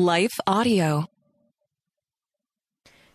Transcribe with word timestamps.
Life 0.00 0.40
Audio. 0.46 1.04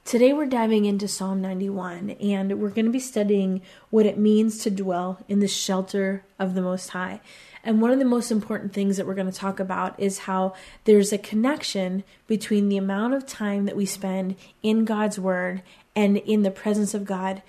Today 0.04 0.33
we're 0.33 0.46
diving 0.46 0.85
into 0.85 1.08
Psalm 1.08 1.42
91 1.42 2.11
and 2.11 2.61
we're 2.61 2.70
going 2.70 2.86
to 2.86 2.91
be 2.91 3.00
studying 3.00 3.63
what 3.89 4.05
it 4.05 4.20
means 4.20 4.59
to 4.59 4.70
dwell 4.70 5.18
in 5.27 5.39
the 5.39 5.48
shelter 5.48 6.23
of 6.38 6.54
the 6.54 6.61
Most 6.61 6.89
High. 6.89 7.21
And 7.63 7.82
one 7.82 7.89
of 7.89 7.98
the 7.98 8.05
most 8.05 8.29
important 8.29 8.71
things 8.71 8.98
that 8.98 9.07
we're 9.07 9.16
going 9.16 9.32
to 9.32 9.36
talk 9.36 9.59
about 9.59 10.00
is 10.00 10.20
how 10.20 10.54
there's 10.84 11.11
a 11.11 11.18
connection 11.18 12.04
between 12.27 12.70
the 12.70 12.77
amount 12.77 13.15
of 13.15 13.25
time 13.25 13.65
that 13.65 13.75
we 13.75 13.88
spend 13.88 14.36
in 14.61 14.86
God's 14.86 15.17
Word 15.17 15.63
and 15.95 16.17
in 16.17 16.43
the 16.43 16.52
presence 16.52 16.93
of 16.93 17.04
God 17.04 17.41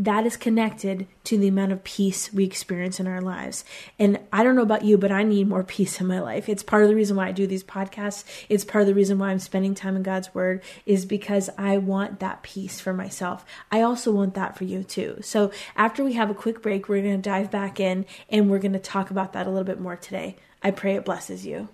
that 0.00 0.24
is 0.24 0.38
connected 0.38 1.06
to 1.24 1.36
the 1.36 1.48
amount 1.48 1.72
of 1.72 1.84
peace 1.84 2.32
we 2.32 2.42
experience 2.42 2.98
in 2.98 3.06
our 3.06 3.20
lives. 3.20 3.66
And 3.98 4.18
I 4.32 4.42
don't 4.42 4.56
know 4.56 4.62
about 4.62 4.82
you, 4.82 4.96
but 4.96 5.12
I 5.12 5.24
need 5.24 5.46
more 5.46 5.62
peace 5.76 6.00
in 6.00 6.06
my 6.06 6.20
life. 6.20 6.48
It's 6.48 6.62
part 6.62 6.82
of 6.82 6.88
the 6.88 6.94
reason 6.94 7.16
why 7.16 7.28
I 7.28 7.32
do 7.32 7.46
these 7.46 7.62
podcasts. 7.62 8.24
It's 8.48 8.64
part 8.64 8.80
of 8.80 8.88
the 8.88 8.94
reason 8.94 9.18
why 9.18 9.28
I'm 9.28 9.38
spending 9.38 9.74
time 9.74 9.96
in 9.96 10.02
God's 10.02 10.34
Word, 10.34 10.62
is 10.86 11.04
because 11.04 11.50
I 11.58 11.76
want 11.76 12.20
that 12.20 12.42
peace 12.42 12.80
for 12.80 12.94
myself. 12.94 13.44
I 13.70 13.82
also 13.82 14.10
want 14.10 14.32
that 14.34 14.56
for 14.56 14.64
you 14.64 14.84
too. 14.84 15.18
So 15.20 15.52
after 15.76 16.02
we 16.02 16.14
have 16.14 16.30
a 16.30 16.34
quick 16.34 16.62
break, 16.62 16.88
we're 16.88 17.02
going 17.02 17.20
to 17.20 17.30
dive 17.30 17.50
back 17.50 17.78
in 17.78 18.06
and 18.30 18.48
we're 18.48 18.58
going 18.58 18.72
to 18.72 18.78
talk 18.78 19.10
about 19.10 19.34
that 19.34 19.46
a 19.46 19.50
little 19.50 19.64
bit 19.64 19.80
more 19.80 19.96
today. 19.96 20.36
I 20.62 20.70
pray 20.70 20.94
it 20.94 21.04
blesses 21.04 21.44
you. 21.44 21.68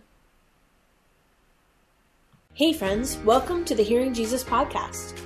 Hey, 2.54 2.72
friends, 2.72 3.18
welcome 3.18 3.64
to 3.66 3.74
the 3.76 3.84
Hearing 3.84 4.14
Jesus 4.14 4.42
podcast. 4.42 5.25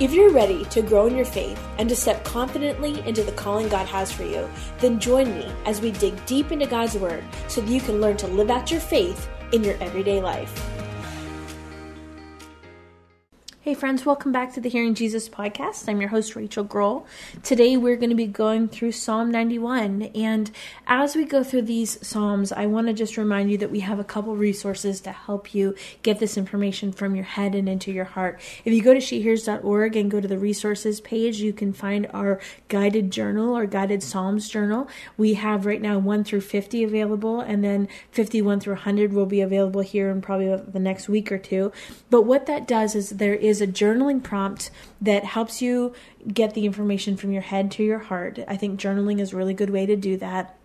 If 0.00 0.14
you're 0.14 0.32
ready 0.32 0.64
to 0.64 0.80
grow 0.80 1.08
in 1.08 1.14
your 1.14 1.26
faith 1.26 1.62
and 1.76 1.86
to 1.90 1.94
step 1.94 2.24
confidently 2.24 3.06
into 3.06 3.22
the 3.22 3.32
calling 3.32 3.68
God 3.68 3.86
has 3.88 4.10
for 4.10 4.24
you, 4.24 4.48
then 4.78 4.98
join 4.98 5.34
me 5.34 5.52
as 5.66 5.82
we 5.82 5.90
dig 5.90 6.24
deep 6.24 6.52
into 6.52 6.64
God's 6.64 6.94
Word 6.94 7.22
so 7.48 7.60
that 7.60 7.70
you 7.70 7.82
can 7.82 8.00
learn 8.00 8.16
to 8.16 8.26
live 8.26 8.48
out 8.48 8.70
your 8.70 8.80
faith 8.80 9.28
in 9.52 9.62
your 9.62 9.76
everyday 9.82 10.22
life. 10.22 10.79
Hey, 13.62 13.74
friends, 13.74 14.06
welcome 14.06 14.32
back 14.32 14.54
to 14.54 14.60
the 14.62 14.70
Hearing 14.70 14.94
Jesus 14.94 15.28
podcast. 15.28 15.86
I'm 15.86 16.00
your 16.00 16.08
host, 16.08 16.34
Rachael 16.34 16.64
Groll. 16.64 17.06
Today, 17.42 17.76
we're 17.76 17.96
going 17.96 18.08
to 18.08 18.16
be 18.16 18.26
going 18.26 18.68
through 18.68 18.92
Psalm 18.92 19.30
91. 19.30 20.04
And 20.14 20.50
as 20.86 21.14
we 21.14 21.26
go 21.26 21.44
through 21.44 21.62
these 21.62 21.98
Psalms, 22.00 22.52
I 22.52 22.64
want 22.64 22.86
to 22.86 22.94
just 22.94 23.18
remind 23.18 23.50
you 23.50 23.58
that 23.58 23.70
we 23.70 23.80
have 23.80 23.98
a 23.98 24.04
couple 24.04 24.34
resources 24.34 25.02
to 25.02 25.12
help 25.12 25.54
you 25.54 25.74
get 26.02 26.20
this 26.20 26.38
information 26.38 26.90
from 26.90 27.14
your 27.14 27.26
head 27.26 27.54
and 27.54 27.68
into 27.68 27.92
your 27.92 28.06
heart. 28.06 28.40
If 28.64 28.72
you 28.72 28.80
go 28.80 28.94
to 28.94 28.98
shehears.org 28.98 29.94
and 29.94 30.10
go 30.10 30.22
to 30.22 30.28
the 30.28 30.38
resources 30.38 31.02
page, 31.02 31.40
you 31.40 31.52
can 31.52 31.74
find 31.74 32.08
our 32.14 32.40
guided 32.68 33.10
journal 33.10 33.54
or 33.54 33.66
guided 33.66 34.02
Psalms 34.02 34.48
journal. 34.48 34.88
We 35.18 35.34
have 35.34 35.66
right 35.66 35.82
now 35.82 35.98
1 35.98 36.24
through 36.24 36.40
50 36.40 36.82
available, 36.82 37.42
and 37.42 37.62
then 37.62 37.88
51 38.12 38.60
through 38.60 38.76
100 38.76 39.12
will 39.12 39.26
be 39.26 39.42
available 39.42 39.82
here 39.82 40.08
in 40.08 40.22
probably 40.22 40.56
the 40.56 40.80
next 40.80 41.10
week 41.10 41.30
or 41.30 41.36
two. 41.36 41.72
But 42.08 42.22
what 42.22 42.46
that 42.46 42.66
does 42.66 42.94
is 42.94 43.10
there 43.10 43.34
is 43.34 43.49
is 43.50 43.60
a 43.60 43.66
journaling 43.66 44.22
prompt 44.22 44.70
that 45.00 45.24
helps 45.24 45.60
you 45.60 45.92
get 46.32 46.54
the 46.54 46.64
information 46.64 47.16
from 47.16 47.32
your 47.32 47.42
head 47.42 47.70
to 47.72 47.82
your 47.82 47.98
heart. 47.98 48.38
I 48.48 48.56
think 48.56 48.80
journaling 48.80 49.20
is 49.20 49.32
a 49.32 49.36
really 49.36 49.54
good 49.54 49.70
way 49.70 49.84
to 49.86 49.96
do 49.96 50.16
that 50.18 50.56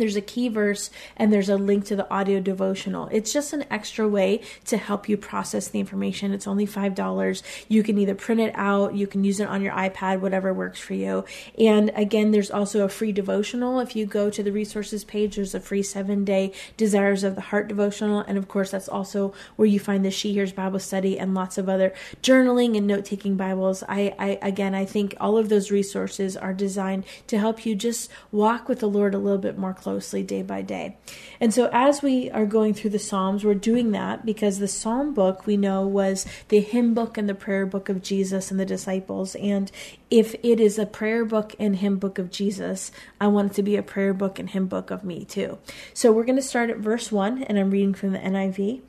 there's 0.00 0.16
a 0.16 0.20
key 0.20 0.48
verse 0.48 0.90
and 1.16 1.32
there's 1.32 1.48
a 1.48 1.56
link 1.56 1.84
to 1.86 1.96
the 1.96 2.10
audio 2.10 2.40
devotional. 2.40 3.08
It's 3.10 3.32
just 3.32 3.52
an 3.52 3.64
extra 3.70 4.08
way 4.08 4.42
to 4.66 4.76
help 4.76 5.08
you 5.08 5.16
process 5.16 5.68
the 5.68 5.80
information. 5.80 6.32
It's 6.32 6.46
only 6.46 6.66
$5. 6.66 7.42
You 7.68 7.82
can 7.82 7.98
either 7.98 8.14
print 8.14 8.40
it 8.40 8.52
out, 8.54 8.94
you 8.94 9.06
can 9.06 9.24
use 9.24 9.40
it 9.40 9.48
on 9.48 9.62
your 9.62 9.72
iPad, 9.72 10.20
whatever 10.20 10.54
works 10.54 10.80
for 10.80 10.94
you. 10.94 11.24
And 11.58 11.90
again, 11.94 12.30
there's 12.30 12.50
also 12.50 12.84
a 12.84 12.88
free 12.88 13.12
devotional. 13.12 13.80
If 13.80 13.96
you 13.96 14.06
go 14.06 14.30
to 14.30 14.42
the 14.42 14.52
resources 14.52 15.04
page, 15.04 15.36
there's 15.36 15.54
a 15.54 15.60
free 15.60 15.82
seven 15.82 16.24
day 16.24 16.52
Desires 16.76 17.24
of 17.24 17.34
the 17.34 17.40
Heart 17.40 17.68
devotional. 17.68 18.20
And 18.20 18.38
of 18.38 18.48
course, 18.48 18.70
that's 18.70 18.88
also 18.88 19.34
where 19.56 19.66
you 19.66 19.80
find 19.80 20.04
the 20.04 20.10
She 20.10 20.32
Hears 20.32 20.52
Bible 20.52 20.78
study 20.78 21.18
and 21.18 21.34
lots 21.34 21.58
of 21.58 21.68
other 21.68 21.92
journaling 22.22 22.76
and 22.76 22.86
note 22.86 23.04
taking 23.04 23.36
Bibles. 23.36 23.82
I, 23.88 24.14
I, 24.18 24.38
again, 24.42 24.74
I 24.74 24.84
think 24.84 25.14
all 25.20 25.36
of 25.36 25.48
those 25.48 25.70
resources 25.70 26.36
are 26.36 26.54
designed 26.54 27.04
to 27.26 27.38
help 27.38 27.66
you 27.66 27.74
just 27.74 28.10
walk 28.30 28.68
with 28.68 28.80
the 28.80 28.88
Lord 28.88 29.14
a 29.14 29.18
little 29.18 29.38
bit 29.38 29.58
more 29.58 29.74
closely 29.74 29.87
day 29.96 30.42
by 30.42 30.62
day. 30.62 30.96
And 31.40 31.52
so, 31.52 31.68
as 31.72 32.02
we 32.02 32.30
are 32.30 32.46
going 32.46 32.74
through 32.74 32.90
the 32.90 32.98
Psalms, 32.98 33.44
we're 33.44 33.54
doing 33.54 33.92
that 33.92 34.26
because 34.26 34.58
the 34.58 34.68
Psalm 34.68 35.14
book 35.14 35.46
we 35.46 35.56
know 35.56 35.86
was 35.86 36.26
the 36.48 36.60
hymn 36.60 36.94
book 36.94 37.16
and 37.16 37.28
the 37.28 37.34
prayer 37.34 37.66
book 37.66 37.88
of 37.88 38.02
Jesus 38.02 38.50
and 38.50 38.58
the 38.58 38.66
disciples. 38.66 39.34
And 39.36 39.70
if 40.10 40.34
it 40.42 40.60
is 40.60 40.78
a 40.78 40.86
prayer 40.86 41.24
book 41.24 41.54
and 41.58 41.76
hymn 41.76 41.98
book 41.98 42.18
of 42.18 42.30
Jesus, 42.30 42.90
I 43.20 43.28
want 43.28 43.52
it 43.52 43.54
to 43.54 43.62
be 43.62 43.76
a 43.76 43.82
prayer 43.82 44.12
book 44.12 44.38
and 44.38 44.50
hymn 44.50 44.66
book 44.66 44.90
of 44.90 45.04
me 45.04 45.24
too. 45.24 45.58
So, 45.94 46.12
we're 46.12 46.24
going 46.24 46.36
to 46.36 46.42
start 46.42 46.70
at 46.70 46.78
verse 46.78 47.10
1, 47.10 47.44
and 47.44 47.58
I'm 47.58 47.70
reading 47.70 47.94
from 47.94 48.12
the 48.12 48.18
NIV. 48.18 48.82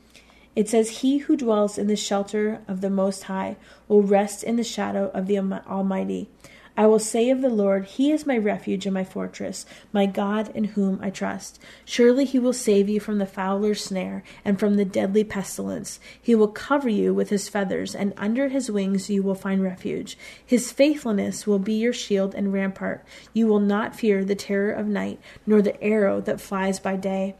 It 0.55 0.67
says, 0.67 0.99
He 0.99 1.19
who 1.19 1.37
dwells 1.37 1.77
in 1.77 1.87
the 1.87 1.95
shelter 1.95 2.61
of 2.67 2.81
the 2.81 2.89
Most 2.89 3.23
High 3.23 3.55
will 3.87 4.03
rest 4.03 4.43
in 4.43 4.55
the 4.55 4.63
shadow 4.63 5.09
of 5.13 5.27
the 5.27 5.39
Almighty. 5.39 6.27
I 6.79 6.87
will 6.87 6.97
say 6.97 7.29
of 7.29 7.41
the 7.41 7.49
Lord, 7.49 7.83
He 7.83 8.09
is 8.09 8.25
my 8.25 8.37
refuge 8.37 8.85
and 8.85 8.93
my 8.93 9.03
fortress, 9.03 9.65
my 9.91 10.05
God 10.05 10.49
in 10.55 10.63
whom 10.63 10.97
I 11.01 11.09
trust. 11.09 11.59
Surely 11.83 12.23
He 12.23 12.39
will 12.39 12.53
save 12.53 12.87
you 12.87 13.01
from 13.01 13.17
the 13.17 13.25
fowler's 13.25 13.83
snare 13.83 14.23
and 14.45 14.57
from 14.57 14.77
the 14.77 14.85
deadly 14.85 15.25
pestilence. 15.25 15.99
He 16.21 16.35
will 16.35 16.47
cover 16.47 16.87
you 16.87 17.13
with 17.13 17.31
His 17.31 17.49
feathers, 17.49 17.93
and 17.93 18.13
under 18.15 18.47
His 18.47 18.71
wings 18.71 19.09
you 19.09 19.21
will 19.21 19.35
find 19.35 19.61
refuge. 19.61 20.17
His 20.45 20.71
faithfulness 20.71 21.45
will 21.45 21.59
be 21.59 21.73
your 21.73 21.91
shield 21.91 22.33
and 22.33 22.53
rampart. 22.53 23.05
You 23.33 23.47
will 23.47 23.59
not 23.59 23.93
fear 23.93 24.23
the 24.23 24.33
terror 24.33 24.71
of 24.71 24.87
night, 24.87 25.19
nor 25.45 25.61
the 25.61 25.83
arrow 25.83 26.21
that 26.21 26.39
flies 26.39 26.79
by 26.79 26.95
day 26.95 27.35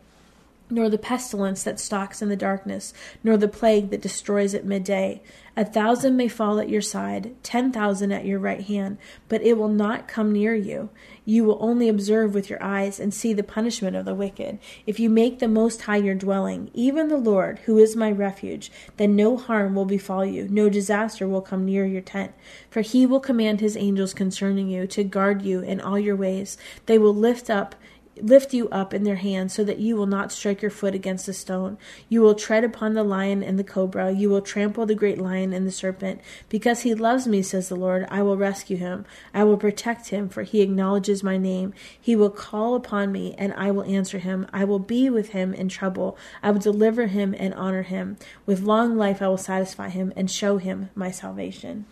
nor 0.69 0.89
the 0.89 0.97
pestilence 0.97 1.63
that 1.63 1.79
stalks 1.79 2.21
in 2.21 2.29
the 2.29 2.35
darkness, 2.35 2.93
nor 3.23 3.37
the 3.37 3.47
plague 3.47 3.89
that 3.89 4.01
destroys 4.01 4.53
at 4.53 4.65
midday. 4.65 5.21
A 5.57 5.65
thousand 5.65 6.15
may 6.15 6.27
fall 6.27 6.59
at 6.59 6.69
your 6.69 6.81
side, 6.81 7.35
ten 7.43 7.71
thousand 7.71 8.11
at 8.11 8.25
your 8.25 8.39
right 8.39 8.61
hand, 8.61 8.97
but 9.27 9.41
it 9.41 9.57
will 9.57 9.67
not 9.67 10.07
come 10.07 10.31
near 10.31 10.55
you. 10.55 10.89
You 11.25 11.43
will 11.43 11.57
only 11.59 11.89
observe 11.89 12.33
with 12.33 12.49
your 12.49 12.63
eyes 12.63 12.99
and 12.99 13.13
see 13.13 13.33
the 13.33 13.43
punishment 13.43 13.95
of 13.95 14.05
the 14.05 14.15
wicked. 14.15 14.59
If 14.85 14.99
you 14.99 15.09
make 15.09 15.39
the 15.39 15.47
Most 15.47 15.81
High 15.81 15.97
your 15.97 16.15
dwelling, 16.15 16.71
even 16.73 17.09
the 17.09 17.17
Lord, 17.17 17.59
who 17.65 17.77
is 17.77 17.95
my 17.95 18.09
refuge, 18.09 18.71
then 18.97 19.15
no 19.15 19.35
harm 19.35 19.75
will 19.75 19.85
befall 19.85 20.25
you, 20.25 20.47
no 20.49 20.69
disaster 20.69 21.27
will 21.27 21.41
come 21.41 21.65
near 21.65 21.85
your 21.85 22.01
tent. 22.01 22.31
For 22.69 22.81
he 22.81 23.05
will 23.05 23.19
command 23.19 23.59
his 23.59 23.75
angels 23.75 24.13
concerning 24.13 24.69
you 24.69 24.87
to 24.87 25.03
guard 25.03 25.41
you 25.41 25.59
in 25.59 25.81
all 25.81 25.99
your 25.99 26.15
ways. 26.15 26.57
They 26.85 26.97
will 26.97 27.15
lift 27.15 27.49
up 27.49 27.75
lift 28.23 28.53
you 28.53 28.69
up 28.69 28.93
in 28.93 29.03
their 29.03 29.15
hands 29.15 29.53
so 29.53 29.63
that 29.63 29.79
you 29.79 29.95
will 29.95 30.05
not 30.05 30.31
strike 30.31 30.61
your 30.61 30.71
foot 30.71 30.95
against 30.95 31.27
a 31.27 31.33
stone. 31.33 31.77
You 32.07 32.21
will 32.21 32.35
tread 32.35 32.63
upon 32.63 32.93
the 32.93 33.03
lion 33.03 33.43
and 33.43 33.57
the 33.57 33.63
cobra. 33.63 34.11
You 34.11 34.29
will 34.29 34.41
trample 34.41 34.85
the 34.85 34.95
great 34.95 35.19
lion 35.19 35.53
and 35.53 35.65
the 35.65 35.71
serpent. 35.71 36.21
Because 36.49 36.81
he 36.81 36.93
loves 36.93 37.27
me, 37.27 37.41
says 37.41 37.69
the 37.69 37.75
Lord, 37.75 38.07
I 38.09 38.21
will 38.21 38.37
rescue 38.37 38.77
him. 38.77 39.05
I 39.33 39.43
will 39.43 39.57
protect 39.57 40.09
him, 40.09 40.29
for 40.29 40.43
he 40.43 40.61
acknowledges 40.61 41.23
my 41.23 41.37
name. 41.37 41.73
He 41.99 42.15
will 42.15 42.29
call 42.29 42.75
upon 42.75 43.11
me, 43.11 43.35
and 43.37 43.53
I 43.53 43.71
will 43.71 43.83
answer 43.83 44.19
him. 44.19 44.47
I 44.53 44.63
will 44.63 44.79
be 44.79 45.09
with 45.09 45.29
him 45.29 45.53
in 45.53 45.69
trouble. 45.69 46.17
I 46.41 46.51
will 46.51 46.59
deliver 46.59 47.07
him 47.07 47.35
and 47.37 47.53
honor 47.53 47.83
him. 47.83 48.17
With 48.45 48.61
long 48.61 48.97
life 48.97 49.21
I 49.21 49.27
will 49.27 49.37
satisfy 49.37 49.89
him 49.89 50.13
and 50.15 50.29
show 50.29 50.57
him 50.57 50.89
my 50.95 51.11
salvation. 51.11 51.85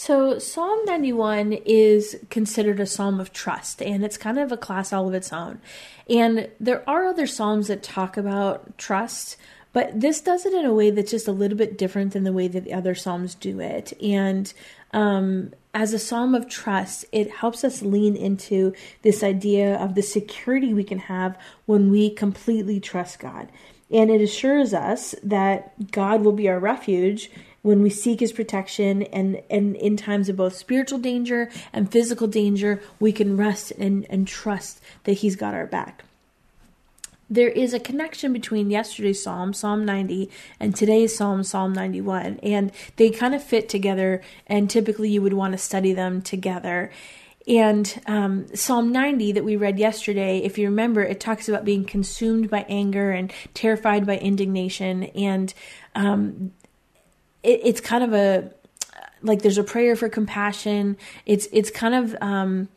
So, 0.00 0.38
Psalm 0.38 0.84
91 0.84 1.54
is 1.66 2.20
considered 2.30 2.78
a 2.78 2.86
psalm 2.86 3.18
of 3.18 3.32
trust, 3.32 3.82
and 3.82 4.04
it's 4.04 4.16
kind 4.16 4.38
of 4.38 4.52
a 4.52 4.56
class 4.56 4.92
all 4.92 5.08
of 5.08 5.14
its 5.14 5.32
own. 5.32 5.60
And 6.08 6.48
there 6.60 6.88
are 6.88 7.06
other 7.06 7.26
psalms 7.26 7.66
that 7.66 7.82
talk 7.82 8.16
about 8.16 8.78
trust, 8.78 9.36
but 9.72 10.00
this 10.00 10.20
does 10.20 10.46
it 10.46 10.52
in 10.54 10.64
a 10.64 10.72
way 10.72 10.92
that's 10.92 11.10
just 11.10 11.26
a 11.26 11.32
little 11.32 11.58
bit 11.58 11.76
different 11.76 12.12
than 12.12 12.22
the 12.22 12.32
way 12.32 12.46
that 12.46 12.62
the 12.62 12.74
other 12.74 12.94
psalms 12.94 13.34
do 13.34 13.58
it. 13.58 13.92
And 14.00 14.52
um, 14.92 15.52
as 15.74 15.92
a 15.92 15.98
psalm 15.98 16.36
of 16.36 16.48
trust, 16.48 17.04
it 17.10 17.32
helps 17.32 17.64
us 17.64 17.82
lean 17.82 18.14
into 18.14 18.74
this 19.02 19.24
idea 19.24 19.74
of 19.78 19.96
the 19.96 20.02
security 20.02 20.72
we 20.72 20.84
can 20.84 21.00
have 21.00 21.36
when 21.66 21.90
we 21.90 22.08
completely 22.08 22.78
trust 22.78 23.18
God. 23.18 23.48
And 23.90 24.10
it 24.10 24.20
assures 24.20 24.72
us 24.72 25.16
that 25.24 25.90
God 25.90 26.22
will 26.22 26.32
be 26.32 26.48
our 26.48 26.60
refuge 26.60 27.32
when 27.68 27.82
we 27.82 27.90
seek 27.90 28.20
his 28.20 28.32
protection 28.32 29.02
and, 29.02 29.42
and 29.50 29.76
in 29.76 29.94
times 29.94 30.30
of 30.30 30.36
both 30.36 30.56
spiritual 30.56 30.98
danger 30.98 31.50
and 31.70 31.92
physical 31.92 32.26
danger, 32.26 32.80
we 32.98 33.12
can 33.12 33.36
rest 33.36 33.72
and, 33.72 34.06
and 34.08 34.26
trust 34.26 34.80
that 35.04 35.12
he's 35.12 35.36
got 35.36 35.54
our 35.54 35.66
back 35.66 36.02
there 37.30 37.50
is 37.50 37.74
a 37.74 37.78
connection 37.78 38.32
between 38.32 38.70
yesterday's 38.70 39.22
psalm, 39.22 39.52
Psalm 39.52 39.84
90, 39.84 40.30
and 40.58 40.74
today's 40.74 41.14
psalm, 41.14 41.42
Psalm 41.42 41.74
91. 41.74 42.40
And 42.42 42.72
they 42.96 43.10
kind 43.10 43.34
of 43.34 43.44
fit 43.44 43.68
together, 43.68 44.22
and 44.46 44.70
typically 44.70 45.10
you 45.10 45.20
would 45.20 45.34
want 45.34 45.52
to 45.52 45.58
study 45.58 45.92
them 45.92 46.22
together. 46.22 46.90
And 47.46 48.00
um, 48.06 48.46
Psalm 48.54 48.92
90 48.92 49.32
that 49.32 49.44
we 49.44 49.56
read 49.56 49.78
yesterday, 49.78 50.38
if 50.38 50.56
you 50.56 50.68
remember, 50.68 51.02
it 51.02 51.20
talks 51.20 51.48
about 51.48 51.66
being 51.66 51.84
consumed 51.84 52.48
by 52.48 52.64
anger 52.68 53.10
and 53.10 53.32
terrified 53.52 54.06
by 54.06 54.16
indignation. 54.16 55.04
And 55.04 55.52
um, 55.94 56.52
it, 57.42 57.60
it's 57.64 57.80
kind 57.80 58.04
of 58.04 58.12
a 58.12 58.50
like 59.22 59.42
there's 59.42 59.58
a 59.58 59.64
prayer 59.64 59.96
for 59.96 60.08
compassion. 60.08 60.96
It's 61.26 61.48
it's 61.52 61.70
kind 61.70 61.94
of 61.94 62.16
um, 62.20 62.68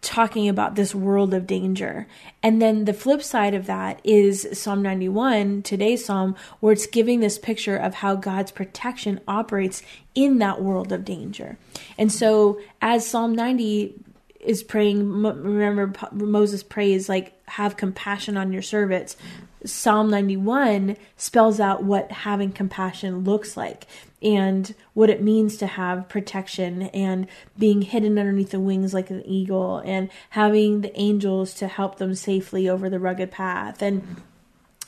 talking 0.00 0.48
about 0.48 0.74
this 0.76 0.94
world 0.94 1.34
of 1.34 1.46
danger. 1.46 2.06
And 2.42 2.60
then 2.60 2.84
the 2.84 2.94
flip 2.94 3.22
side 3.22 3.54
of 3.54 3.66
that 3.66 4.00
is 4.04 4.46
Psalm 4.52 4.82
91, 4.82 5.62
today's 5.62 6.04
psalm, 6.04 6.36
where 6.60 6.72
it's 6.72 6.86
giving 6.86 7.20
this 7.20 7.38
picture 7.38 7.76
of 7.76 7.94
how 7.94 8.14
God's 8.14 8.52
protection 8.52 9.20
operates 9.26 9.82
in 10.14 10.38
that 10.38 10.62
world 10.62 10.92
of 10.92 11.04
danger. 11.04 11.58
And 11.98 12.12
so 12.12 12.60
as 12.80 13.06
Psalm 13.06 13.34
90 13.34 13.94
is 14.40 14.62
praying, 14.62 15.22
remember 15.22 15.92
Moses 16.12 16.62
prays 16.62 17.08
like 17.08 17.32
have 17.48 17.76
compassion 17.76 18.36
on 18.36 18.52
your 18.52 18.62
servants. 18.62 19.16
Psalm 19.64 20.10
91 20.10 20.96
spells 21.16 21.58
out 21.60 21.82
what 21.82 22.10
having 22.12 22.52
compassion 22.52 23.24
looks 23.24 23.56
like 23.56 23.86
and 24.22 24.74
what 24.94 25.10
it 25.10 25.22
means 25.22 25.56
to 25.56 25.66
have 25.66 26.08
protection 26.08 26.82
and 26.82 27.26
being 27.58 27.82
hidden 27.82 28.18
underneath 28.18 28.50
the 28.50 28.60
wings 28.60 28.94
like 28.94 29.10
an 29.10 29.24
eagle 29.26 29.78
and 29.78 30.10
having 30.30 30.80
the 30.80 30.98
angels 30.98 31.54
to 31.54 31.68
help 31.68 31.96
them 31.96 32.14
safely 32.14 32.68
over 32.68 32.88
the 32.88 32.98
rugged 32.98 33.30
path. 33.30 33.82
And 33.82 34.22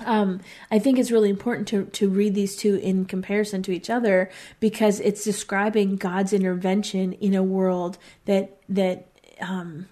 um, 0.05 0.41
I 0.71 0.79
think 0.79 0.99
it's 0.99 1.11
really 1.11 1.31
important 1.31 1.69
to, 1.69 1.85
to 1.85 2.09
read 2.09 2.35
these 2.35 2.57
two 2.57 2.77
in 2.77 3.05
comparison 3.05 3.63
to 3.65 3.73
each 3.73 3.91
other 3.91 4.31
because 4.61 5.01
it's 5.01 5.25
describing 5.25 5.97
God's 5.97 6.33
intervention 6.33 7.15
in 7.15 7.35
a 7.35 7.43
world 7.43 7.99
that 8.27 8.61
that 8.69 9.09
um, 9.41 9.89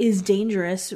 is 0.00 0.22
dangerous 0.22 0.94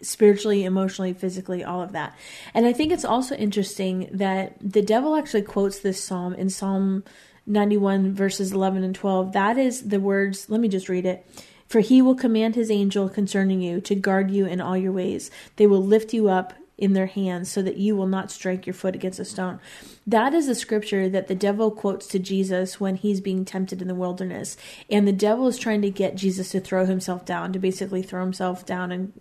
spiritually, 0.00 0.64
emotionally, 0.64 1.12
physically, 1.12 1.62
all 1.62 1.82
of 1.82 1.92
that. 1.92 2.16
And 2.54 2.66
I 2.66 2.72
think 2.72 2.90
it's 2.90 3.04
also 3.04 3.34
interesting 3.36 4.08
that 4.10 4.56
the 4.60 4.80
devil 4.80 5.14
actually 5.14 5.42
quotes 5.42 5.80
this 5.80 6.02
psalm 6.02 6.32
in 6.34 6.48
Psalm 6.48 7.04
91, 7.46 8.14
verses 8.14 8.52
11 8.52 8.82
and 8.82 8.94
12. 8.94 9.32
That 9.32 9.58
is 9.58 9.88
the 9.88 10.00
words, 10.00 10.48
let 10.48 10.60
me 10.60 10.68
just 10.68 10.88
read 10.88 11.04
it. 11.04 11.26
For 11.68 11.80
he 11.80 12.00
will 12.00 12.14
command 12.14 12.54
his 12.54 12.70
angel 12.70 13.10
concerning 13.10 13.60
you 13.60 13.82
to 13.82 13.94
guard 13.94 14.30
you 14.30 14.46
in 14.46 14.62
all 14.62 14.76
your 14.76 14.92
ways. 14.92 15.30
They 15.56 15.66
will 15.66 15.84
lift 15.84 16.14
you 16.14 16.30
up 16.30 16.54
in 16.78 16.92
their 16.92 17.06
hands 17.06 17.50
so 17.50 17.60
that 17.60 17.76
you 17.76 17.96
will 17.96 18.06
not 18.06 18.30
strike 18.30 18.66
your 18.66 18.74
foot 18.74 18.94
against 18.94 19.18
a 19.18 19.24
stone. 19.24 19.58
That 20.06 20.32
is 20.32 20.46
the 20.46 20.54
scripture 20.54 21.08
that 21.08 21.26
the 21.26 21.34
devil 21.34 21.70
quotes 21.70 22.06
to 22.08 22.18
Jesus 22.18 22.80
when 22.80 22.94
he's 22.94 23.20
being 23.20 23.44
tempted 23.44 23.82
in 23.82 23.88
the 23.88 23.94
wilderness. 23.94 24.56
And 24.88 25.06
the 25.06 25.12
devil 25.12 25.48
is 25.48 25.58
trying 25.58 25.82
to 25.82 25.90
get 25.90 26.14
Jesus 26.14 26.50
to 26.52 26.60
throw 26.60 26.86
himself 26.86 27.26
down, 27.26 27.52
to 27.52 27.58
basically 27.58 28.02
throw 28.02 28.22
himself 28.22 28.64
down 28.64 28.92
and, 28.92 29.12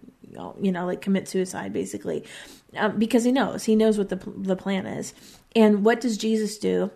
you 0.62 0.72
know, 0.72 0.86
like 0.86 1.02
commit 1.02 1.28
suicide, 1.28 1.74
basically. 1.74 2.24
Um, 2.76 3.00
because 3.00 3.24
he 3.24 3.32
knows, 3.32 3.64
he 3.64 3.76
knows 3.76 3.98
what 3.98 4.10
the, 4.10 4.22
the 4.38 4.56
plan 4.56 4.86
is. 4.86 5.14
And 5.56 5.84
what 5.84 6.00
does 6.00 6.18
Jesus 6.18 6.58
do? 6.60 6.92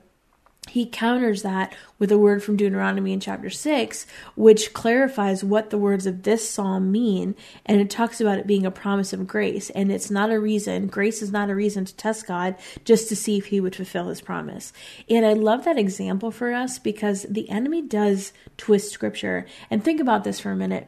He 0.71 0.85
counters 0.85 1.41
that 1.41 1.75
with 1.99 2.13
a 2.13 2.17
word 2.17 2.41
from 2.41 2.55
Deuteronomy 2.55 3.11
in 3.11 3.19
chapter 3.19 3.49
6, 3.49 4.07
which 4.37 4.71
clarifies 4.71 5.43
what 5.43 5.69
the 5.69 5.77
words 5.77 6.05
of 6.05 6.23
this 6.23 6.49
psalm 6.49 6.93
mean. 6.93 7.35
And 7.65 7.81
it 7.81 7.89
talks 7.89 8.21
about 8.21 8.39
it 8.39 8.47
being 8.47 8.65
a 8.65 8.71
promise 8.71 9.11
of 9.11 9.27
grace. 9.27 9.69
And 9.71 9.91
it's 9.91 10.09
not 10.09 10.31
a 10.31 10.39
reason, 10.39 10.87
grace 10.87 11.21
is 11.21 11.29
not 11.29 11.49
a 11.49 11.55
reason 11.55 11.83
to 11.83 11.93
test 11.93 12.25
God 12.25 12.55
just 12.85 13.09
to 13.09 13.17
see 13.17 13.37
if 13.37 13.47
he 13.47 13.59
would 13.59 13.75
fulfill 13.75 14.07
his 14.07 14.21
promise. 14.21 14.71
And 15.09 15.25
I 15.25 15.33
love 15.33 15.65
that 15.65 15.77
example 15.77 16.31
for 16.31 16.53
us 16.53 16.79
because 16.79 17.23
the 17.23 17.49
enemy 17.49 17.81
does 17.81 18.31
twist 18.55 18.93
scripture. 18.93 19.45
And 19.69 19.83
think 19.83 19.99
about 19.99 20.23
this 20.23 20.39
for 20.39 20.51
a 20.51 20.55
minute. 20.55 20.87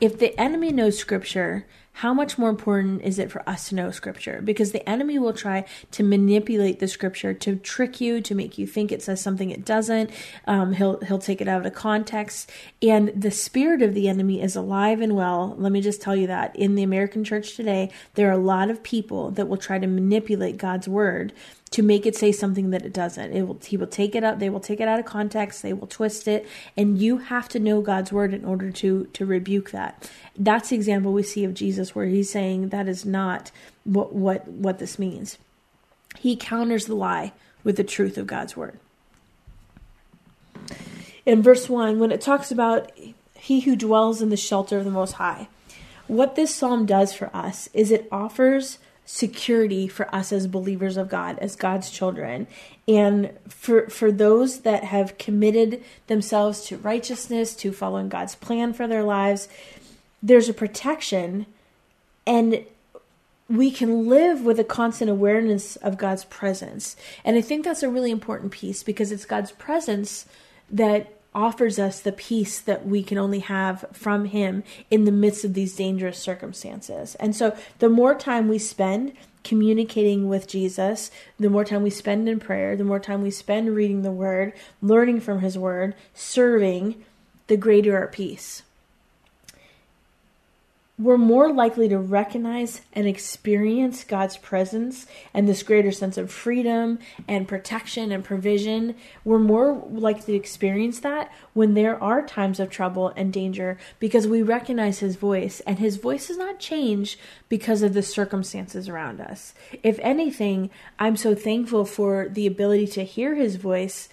If 0.00 0.18
the 0.18 0.38
enemy 0.40 0.72
knows 0.72 0.96
scripture, 0.96 1.66
how 1.92 2.14
much 2.14 2.38
more 2.38 2.48
important 2.48 3.02
is 3.02 3.18
it 3.18 3.30
for 3.30 3.46
us 3.48 3.68
to 3.68 3.74
know 3.74 3.90
scripture? 3.90 4.40
Because 4.42 4.72
the 4.72 4.88
enemy 4.88 5.18
will 5.18 5.32
try 5.32 5.66
to 5.90 6.02
manipulate 6.02 6.78
the 6.78 6.88
scripture 6.88 7.34
to 7.34 7.56
trick 7.56 8.00
you, 8.00 8.20
to 8.22 8.34
make 8.34 8.56
you 8.56 8.66
think 8.66 8.90
it 8.90 9.02
says 9.02 9.20
something 9.20 9.50
it 9.50 9.64
doesn't. 9.64 10.10
Um, 10.46 10.72
he'll 10.72 11.00
he'll 11.00 11.18
take 11.18 11.40
it 11.40 11.48
out 11.48 11.66
of 11.66 11.74
context, 11.74 12.50
and 12.80 13.08
the 13.14 13.30
spirit 13.30 13.82
of 13.82 13.94
the 13.94 14.08
enemy 14.08 14.40
is 14.40 14.56
alive 14.56 15.00
and 15.00 15.14
well. 15.14 15.54
Let 15.58 15.72
me 15.72 15.80
just 15.80 16.00
tell 16.00 16.16
you 16.16 16.26
that 16.28 16.56
in 16.56 16.74
the 16.74 16.82
American 16.82 17.24
church 17.24 17.56
today, 17.56 17.90
there 18.14 18.28
are 18.28 18.32
a 18.32 18.38
lot 18.38 18.70
of 18.70 18.82
people 18.82 19.30
that 19.32 19.48
will 19.48 19.56
try 19.58 19.78
to 19.78 19.86
manipulate 19.86 20.56
God's 20.56 20.88
word 20.88 21.32
to 21.70 21.82
make 21.82 22.04
it 22.04 22.16
say 22.16 22.32
something 22.32 22.70
that 22.70 22.84
it 22.84 22.92
doesn't. 22.92 23.32
It 23.32 23.42
will 23.42 23.58
he 23.64 23.76
will 23.76 23.86
take 23.86 24.14
it 24.14 24.24
up. 24.24 24.38
they 24.38 24.50
will 24.50 24.60
take 24.60 24.80
it 24.80 24.88
out 24.88 24.98
of 24.98 25.06
context, 25.06 25.62
they 25.62 25.72
will 25.72 25.86
twist 25.86 26.26
it, 26.26 26.46
and 26.76 26.98
you 26.98 27.18
have 27.18 27.48
to 27.50 27.60
know 27.60 27.80
God's 27.80 28.12
word 28.12 28.34
in 28.34 28.44
order 28.44 28.70
to 28.72 29.04
to 29.04 29.26
rebuke 29.26 29.70
that. 29.70 30.10
That's 30.36 30.70
the 30.70 30.76
example 30.76 31.12
we 31.12 31.22
see 31.22 31.44
of 31.44 31.54
Jesus 31.54 31.94
where 31.94 32.06
he's 32.06 32.30
saying 32.30 32.70
that 32.70 32.88
is 32.88 33.04
not 33.04 33.50
what 33.84 34.12
what 34.12 34.48
what 34.48 34.78
this 34.78 34.98
means. 34.98 35.38
He 36.18 36.34
counters 36.34 36.86
the 36.86 36.96
lie 36.96 37.32
with 37.62 37.76
the 37.76 37.84
truth 37.84 38.18
of 38.18 38.26
God's 38.26 38.56
word. 38.56 38.78
In 41.24 41.42
verse 41.42 41.68
1, 41.68 41.98
when 41.98 42.10
it 42.10 42.20
talks 42.20 42.50
about 42.50 42.90
he 43.34 43.60
who 43.60 43.76
dwells 43.76 44.20
in 44.20 44.30
the 44.30 44.36
shelter 44.36 44.78
of 44.78 44.84
the 44.84 44.90
most 44.90 45.12
high, 45.12 45.48
what 46.08 46.34
this 46.34 46.52
psalm 46.52 46.86
does 46.86 47.12
for 47.12 47.30
us 47.34 47.68
is 47.72 47.92
it 47.92 48.08
offers 48.10 48.78
security 49.12 49.88
for 49.88 50.12
us 50.14 50.32
as 50.32 50.46
believers 50.46 50.96
of 50.96 51.08
God, 51.08 51.36
as 51.40 51.56
God's 51.56 51.90
children. 51.90 52.46
And 52.86 53.32
for 53.48 53.88
for 53.88 54.12
those 54.12 54.60
that 54.60 54.84
have 54.84 55.18
committed 55.18 55.82
themselves 56.06 56.64
to 56.66 56.76
righteousness, 56.76 57.56
to 57.56 57.72
following 57.72 58.08
God's 58.08 58.36
plan 58.36 58.72
for 58.72 58.86
their 58.86 59.02
lives, 59.02 59.48
there's 60.22 60.48
a 60.48 60.54
protection 60.54 61.46
and 62.24 62.64
we 63.48 63.72
can 63.72 64.08
live 64.08 64.42
with 64.42 64.60
a 64.60 64.64
constant 64.64 65.10
awareness 65.10 65.74
of 65.76 65.98
God's 65.98 66.24
presence. 66.26 66.94
And 67.24 67.36
I 67.36 67.40
think 67.40 67.64
that's 67.64 67.82
a 67.82 67.90
really 67.90 68.12
important 68.12 68.52
piece 68.52 68.84
because 68.84 69.10
it's 69.10 69.24
God's 69.24 69.50
presence 69.50 70.26
that 70.70 71.19
offers 71.34 71.78
us 71.78 72.00
the 72.00 72.12
peace 72.12 72.60
that 72.60 72.86
we 72.86 73.02
can 73.02 73.18
only 73.18 73.40
have 73.40 73.84
from 73.92 74.26
Him 74.26 74.64
in 74.90 75.04
the 75.04 75.12
midst 75.12 75.44
of 75.44 75.54
these 75.54 75.76
dangerous 75.76 76.18
circumstances. 76.18 77.14
And 77.16 77.34
so, 77.34 77.56
the 77.78 77.88
more 77.88 78.14
time 78.14 78.48
we 78.48 78.58
spend 78.58 79.12
communicating 79.42 80.28
with 80.28 80.48
Jesus, 80.48 81.10
the 81.38 81.50
more 81.50 81.64
time 81.64 81.82
we 81.82 81.90
spend 81.90 82.28
in 82.28 82.40
prayer, 82.40 82.76
the 82.76 82.84
more 82.84 83.00
time 83.00 83.22
we 83.22 83.30
spend 83.30 83.74
reading 83.74 84.02
the 84.02 84.10
Word, 84.10 84.52
learning 84.82 85.20
from 85.20 85.40
His 85.40 85.56
Word, 85.56 85.94
serving, 86.14 87.02
the 87.46 87.56
greater 87.56 87.96
our 87.96 88.06
peace 88.06 88.62
we're 91.00 91.16
more 91.16 91.50
likely 91.50 91.88
to 91.88 91.98
recognize 91.98 92.82
and 92.92 93.06
experience 93.06 94.04
God's 94.04 94.36
presence 94.36 95.06
and 95.32 95.48
this 95.48 95.62
greater 95.62 95.90
sense 95.90 96.18
of 96.18 96.30
freedom 96.30 96.98
and 97.26 97.48
protection 97.48 98.12
and 98.12 98.22
provision. 98.22 98.94
We're 99.24 99.38
more 99.38 99.82
likely 99.90 100.34
to 100.34 100.38
experience 100.38 101.00
that 101.00 101.32
when 101.54 101.72
there 101.72 102.00
are 102.02 102.26
times 102.26 102.60
of 102.60 102.68
trouble 102.68 103.14
and 103.16 103.32
danger 103.32 103.78
because 103.98 104.28
we 104.28 104.42
recognize 104.42 104.98
His 104.98 105.16
voice, 105.16 105.60
and 105.60 105.78
His 105.78 105.96
voice 105.96 106.28
does 106.28 106.36
not 106.36 106.58
change 106.58 107.18
because 107.48 107.82
of 107.82 107.94
the 107.94 108.02
circumstances 108.02 108.86
around 108.86 109.22
us. 109.22 109.54
If 109.82 109.98
anything, 110.00 110.68
I'm 110.98 111.16
so 111.16 111.34
thankful 111.34 111.86
for 111.86 112.28
the 112.28 112.46
ability 112.46 112.88
to 112.88 113.04
hear 113.04 113.34
His 113.34 113.56
voice 113.56 114.10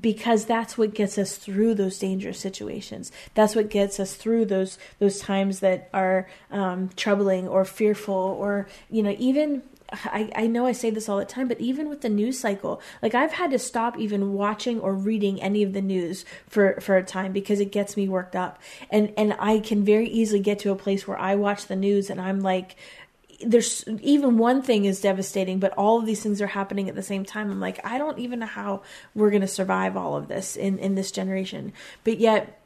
because 0.00 0.44
that's 0.46 0.78
what 0.78 0.94
gets 0.94 1.18
us 1.18 1.36
through 1.36 1.74
those 1.74 1.98
dangerous 1.98 2.38
situations. 2.38 3.12
That's 3.34 3.54
what 3.54 3.68
gets 3.68 3.98
us 4.00 4.14
through 4.14 4.46
those 4.46 4.78
those 4.98 5.20
times 5.20 5.60
that 5.60 5.88
are 5.92 6.28
um, 6.50 6.90
troubling 6.96 7.48
or 7.48 7.64
fearful, 7.64 8.14
or 8.14 8.68
you 8.90 9.02
know, 9.02 9.14
even 9.18 9.62
I, 9.92 10.30
I 10.34 10.46
know 10.46 10.66
I 10.66 10.72
say 10.72 10.90
this 10.90 11.08
all 11.08 11.18
the 11.18 11.24
time, 11.24 11.48
but 11.48 11.60
even 11.60 11.88
with 11.88 12.00
the 12.00 12.08
news 12.08 12.38
cycle, 12.38 12.80
like 13.02 13.14
I've 13.14 13.32
had 13.32 13.50
to 13.50 13.58
stop 13.58 13.98
even 13.98 14.32
watching 14.32 14.80
or 14.80 14.94
reading 14.94 15.40
any 15.42 15.62
of 15.62 15.72
the 15.72 15.82
news 15.82 16.24
for, 16.46 16.80
for 16.80 16.96
a 16.96 17.04
time 17.04 17.32
because 17.32 17.60
it 17.60 17.72
gets 17.72 17.96
me 17.96 18.08
worked 18.08 18.34
up. 18.34 18.58
And 18.90 19.12
and 19.16 19.36
I 19.38 19.60
can 19.60 19.84
very 19.84 20.08
easily 20.08 20.40
get 20.40 20.58
to 20.60 20.70
a 20.70 20.76
place 20.76 21.06
where 21.06 21.18
I 21.18 21.34
watch 21.34 21.66
the 21.66 21.76
news 21.76 22.08
and 22.08 22.20
I'm 22.20 22.40
like 22.40 22.76
there's 23.44 23.84
even 24.00 24.38
one 24.38 24.62
thing 24.62 24.84
is 24.84 25.00
devastating, 25.00 25.58
but 25.58 25.72
all 25.76 25.98
of 25.98 26.06
these 26.06 26.22
things 26.22 26.40
are 26.40 26.46
happening 26.46 26.88
at 26.88 26.94
the 26.94 27.02
same 27.02 27.24
time. 27.24 27.50
I'm 27.50 27.60
like, 27.60 27.84
I 27.84 27.98
don't 27.98 28.18
even 28.18 28.38
know 28.38 28.46
how 28.46 28.82
we're 29.14 29.30
going 29.30 29.42
to 29.42 29.48
survive 29.48 29.96
all 29.96 30.16
of 30.16 30.28
this 30.28 30.56
in, 30.56 30.78
in 30.78 30.94
this 30.94 31.10
generation. 31.10 31.72
But 32.04 32.18
yet, 32.18 32.60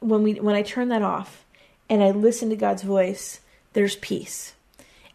when 0.00 0.22
we 0.22 0.34
when 0.34 0.54
I 0.54 0.62
turn 0.62 0.88
that 0.88 1.02
off 1.02 1.44
and 1.88 2.02
I 2.02 2.10
listen 2.10 2.50
to 2.50 2.56
God's 2.56 2.82
voice, 2.82 3.40
there's 3.72 3.96
peace. 3.96 4.54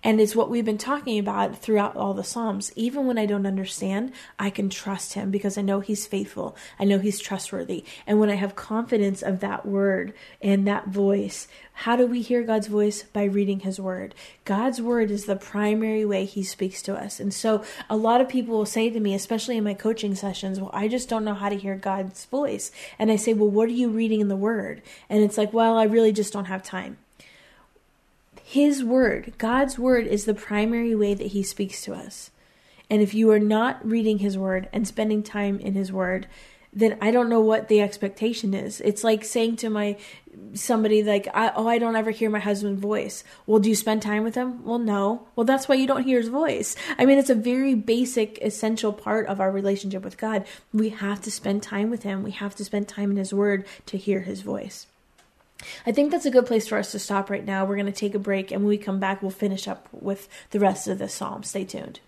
And 0.04 0.20
it's 0.20 0.36
what 0.36 0.50
we've 0.50 0.66
been 0.66 0.78
talking 0.80 1.20
about 1.20 1.58
throughout 1.58 1.96
all 1.96 2.14
the 2.14 2.24
Psalms. 2.24 2.72
Even 2.76 3.06
when 3.06 3.20
I 3.20 3.28
don't 3.28 3.46
understand, 3.46 4.12
I 4.40 4.50
can 4.50 4.70
trust 4.70 5.14
him 5.14 5.30
because 5.30 5.58
I 5.58 5.62
know 5.62 5.80
he's 5.80 6.08
faithful. 6.08 6.56
I 6.80 6.86
know 6.86 6.98
he's 6.98 7.20
trustworthy. 7.20 7.86
And 8.08 8.20
when 8.20 8.30
I 8.30 8.36
have 8.36 8.56
confidence 8.56 9.22
of 9.22 9.42
that 9.42 9.66
word 9.66 10.14
and 10.42 10.66
that 10.66 10.88
voice, 10.88 11.48
how 11.74 11.96
do 11.96 12.08
we 12.08 12.22
hear 12.22 12.42
God's 12.44 12.68
voice? 12.68 13.04
By 13.04 13.26
reading 13.26 13.60
his 13.60 13.80
word. 13.80 14.16
God's 14.44 14.82
word 14.82 15.12
is 15.12 15.26
the 15.26 15.36
primary 15.36 16.04
way 16.04 16.26
he 16.26 16.44
speaks 16.44 16.82
to 16.84 16.96
us. 16.96 17.20
And 17.20 17.34
so 17.34 17.64
a 17.90 17.96
lot 17.96 18.22
of 18.22 18.30
people 18.30 18.58
will 18.58 18.66
say 18.66 18.90
to 18.90 19.00
me, 19.00 19.14
especially 19.14 19.58
in 19.58 19.64
my 19.64 19.76
coaching 19.76 20.16
sessions, 20.16 20.60
well, 20.60 20.72
I 20.74 20.88
just 20.88 21.10
don't 21.10 21.26
know 21.26 21.36
how 21.36 21.50
to 21.50 21.58
hear 21.58 21.76
God's 21.76 22.26
voice. 22.26 22.72
And 22.98 23.12
I 23.12 23.16
say, 23.18 23.34
well, 23.34 23.50
what 23.50 23.70
are 23.70 23.74
you 23.74 23.90
reading 23.90 24.20
in 24.20 24.30
the 24.30 24.36
word? 24.36 24.82
And 25.10 25.24
it's 25.24 25.38
like, 25.38 25.54
well, 25.54 25.78
I 25.78 25.84
really 25.84 26.12
just 26.12 26.34
don't 26.34 26.46
have 26.46 26.64
time. 26.64 26.98
His 28.52 28.84
word, 28.84 29.32
God's 29.38 29.80
word, 29.80 30.06
is 30.06 30.26
the 30.26 30.34
primary 30.34 30.94
way 30.94 31.14
that 31.14 31.28
He 31.28 31.42
speaks 31.42 31.82
to 31.84 31.94
us. 31.94 32.32
And 32.90 33.02
if 33.02 33.14
you 33.14 33.32
are 33.32 33.40
not 33.40 33.80
reading 33.90 34.18
His 34.18 34.38
word 34.38 34.68
and 34.74 34.86
spending 34.86 35.24
time 35.24 35.58
in 35.58 35.74
His 35.74 35.90
word, 35.90 36.28
then 36.74 36.98
I 37.00 37.12
don't 37.12 37.30
know 37.30 37.40
what 37.40 37.70
the 37.70 37.80
expectation 37.80 38.54
is. 38.54 38.82
It's 38.82 39.06
like 39.06 39.24
saying 39.24 39.56
to 39.58 39.70
my 39.70 39.96
somebody 40.54 41.02
like, 41.02 41.30
I, 41.34 41.54
"Oh, 41.56 41.66
I 41.66 41.78
don't 41.80 41.96
ever 41.96 42.12
hear 42.12 42.30
my 42.30 42.40
husband's 42.40 42.82
voice." 42.82 43.24
Well, 43.48 43.60
do 43.60 43.70
you 43.70 43.76
spend 43.76 44.02
time 44.02 44.26
with 44.26 44.36
him? 44.36 44.66
Well, 44.66 44.80
no. 44.80 45.30
Well, 45.38 45.46
that's 45.46 45.70
why 45.70 45.76
you 45.76 45.88
don't 45.88 46.04
hear 46.04 46.20
his 46.20 46.28
voice. 46.28 46.76
I 46.98 47.06
mean, 47.06 47.20
it's 47.20 47.30
a 47.30 47.36
very 47.36 47.74
basic, 47.74 48.38
essential 48.42 48.92
part 48.92 49.28
of 49.28 49.40
our 49.40 49.50
relationship 49.50 50.04
with 50.04 50.18
God. 50.18 50.46
We 50.74 50.90
have 50.90 51.22
to 51.22 51.32
spend 51.32 51.64
time 51.64 51.90
with 51.90 52.04
Him. 52.04 52.22
We 52.22 52.32
have 52.32 52.56
to 52.56 52.66
spend 52.66 52.90
time 52.90 53.12
in 53.12 53.18
His 53.18 53.34
Word 53.34 53.66
to 53.86 53.98
hear 53.98 54.22
His 54.22 54.42
voice. 54.42 54.88
I 55.86 55.92
think 55.92 56.12
that's 56.12 56.26
a 56.26 56.32
good 56.32 56.46
place 56.46 56.68
for 56.68 56.78
us 56.78 56.92
to 56.92 57.00
stop 57.00 57.30
right 57.30 57.46
now. 57.46 57.66
We're 57.66 57.76
going 57.76 57.86
to 57.86 57.92
take 57.92 58.16
a 58.16 58.20
break, 58.20 58.52
and 58.52 58.62
when 58.62 58.70
we 58.70 58.78
come 58.78 59.00
back, 59.00 59.22
we'll 59.22 59.32
finish 59.32 59.68
up 59.68 59.88
with 59.92 60.28
the 60.52 60.60
rest 60.60 60.88
of 60.88 61.00
the 61.00 61.10
psalm. 61.10 61.44
Stay 61.44 61.66
tuned. 61.66 62.00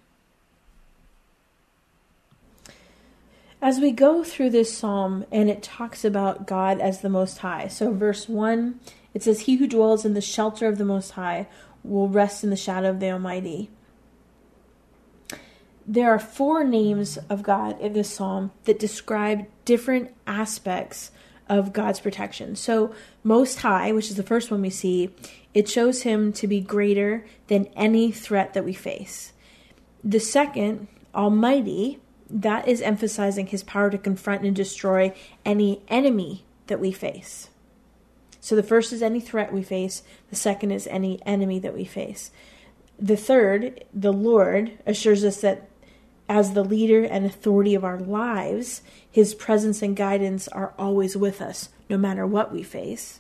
As 3.61 3.79
we 3.79 3.91
go 3.91 4.23
through 4.23 4.49
this 4.49 4.77
psalm, 4.77 5.25
and 5.31 5.49
it 5.49 5.63
talks 5.63 6.03
about 6.03 6.45
God 6.45 6.81
as 6.81 6.99
the 7.01 7.09
Most 7.09 7.37
High. 7.37 7.69
So, 7.69 7.93
verse 7.93 8.27
1, 8.27 8.79
it 9.13 9.23
says, 9.23 9.41
He 9.41 9.55
who 9.55 9.67
dwells 9.67 10.03
in 10.03 10.13
the 10.13 10.21
shelter 10.21 10.67
of 10.67 10.77
the 10.77 10.85
Most 10.85 11.11
High 11.11 11.47
will 11.83 12.09
rest 12.09 12.43
in 12.43 12.49
the 12.49 12.55
shadow 12.57 12.89
of 12.89 12.99
the 12.99 13.11
Almighty. 13.11 13.69
There 15.85 16.09
are 16.09 16.19
four 16.19 16.63
names 16.63 17.17
of 17.29 17.43
God 17.43 17.79
in 17.79 17.93
this 17.93 18.09
psalm 18.09 18.51
that 18.63 18.79
describe 18.79 19.45
different 19.65 20.13
aspects 20.25 21.11
of 21.59 21.73
God's 21.73 21.99
protection. 21.99 22.55
So, 22.55 22.93
Most 23.23 23.59
High, 23.59 23.91
which 23.91 24.09
is 24.09 24.15
the 24.15 24.23
first 24.23 24.51
one 24.51 24.61
we 24.61 24.69
see, 24.69 25.09
it 25.53 25.69
shows 25.69 26.03
him 26.03 26.33
to 26.33 26.47
be 26.47 26.59
greater 26.59 27.25
than 27.47 27.67
any 27.75 28.11
threat 28.11 28.53
that 28.53 28.65
we 28.65 28.73
face. 28.73 29.33
The 30.03 30.19
second, 30.19 30.87
Almighty, 31.13 31.99
that 32.29 32.67
is 32.67 32.81
emphasizing 32.81 33.47
his 33.47 33.63
power 33.63 33.89
to 33.89 33.97
confront 33.97 34.43
and 34.43 34.55
destroy 34.55 35.13
any 35.45 35.81
enemy 35.87 36.43
that 36.67 36.79
we 36.79 36.91
face. 36.91 37.49
So 38.39 38.55
the 38.55 38.63
first 38.63 38.91
is 38.91 39.01
any 39.01 39.21
threat 39.21 39.53
we 39.53 39.63
face, 39.63 40.03
the 40.29 40.35
second 40.35 40.71
is 40.71 40.87
any 40.87 41.21
enemy 41.25 41.59
that 41.59 41.73
we 41.73 41.85
face. 41.85 42.31
The 42.99 43.15
third, 43.15 43.85
the 43.93 44.11
Lord, 44.11 44.77
assures 44.85 45.23
us 45.23 45.41
that 45.41 45.69
as 46.33 46.53
the 46.53 46.63
leader 46.63 47.03
and 47.03 47.27
authority 47.27 47.75
of 47.75 47.83
our 47.83 47.99
lives, 47.99 48.81
his 49.09 49.35
presence 49.35 49.83
and 49.83 49.95
guidance 49.95 50.47
are 50.47 50.73
always 50.79 51.15
with 51.15 51.39
us, 51.39 51.69
no 51.91 51.95
matter 51.95 52.25
what 52.25 52.51
we 52.51 52.63
face. 52.63 53.19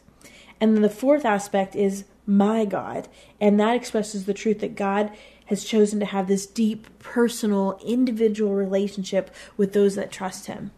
And 0.59 0.73
then 0.73 0.81
the 0.81 0.89
fourth 0.89 1.23
aspect 1.23 1.75
is 1.75 2.05
my 2.25 2.65
God, 2.65 3.07
and 3.39 3.59
that 3.59 3.75
expresses 3.75 4.25
the 4.25 4.33
truth 4.33 4.61
that 4.61 4.73
God 4.73 5.11
has 5.45 5.63
chosen 5.63 5.99
to 5.99 6.07
have 6.07 6.27
this 6.27 6.47
deep, 6.47 6.87
personal, 6.97 7.79
individual 7.85 8.55
relationship 8.55 9.29
with 9.57 9.73
those 9.73 9.93
that 9.93 10.11
trust 10.11 10.47
him. 10.47 10.71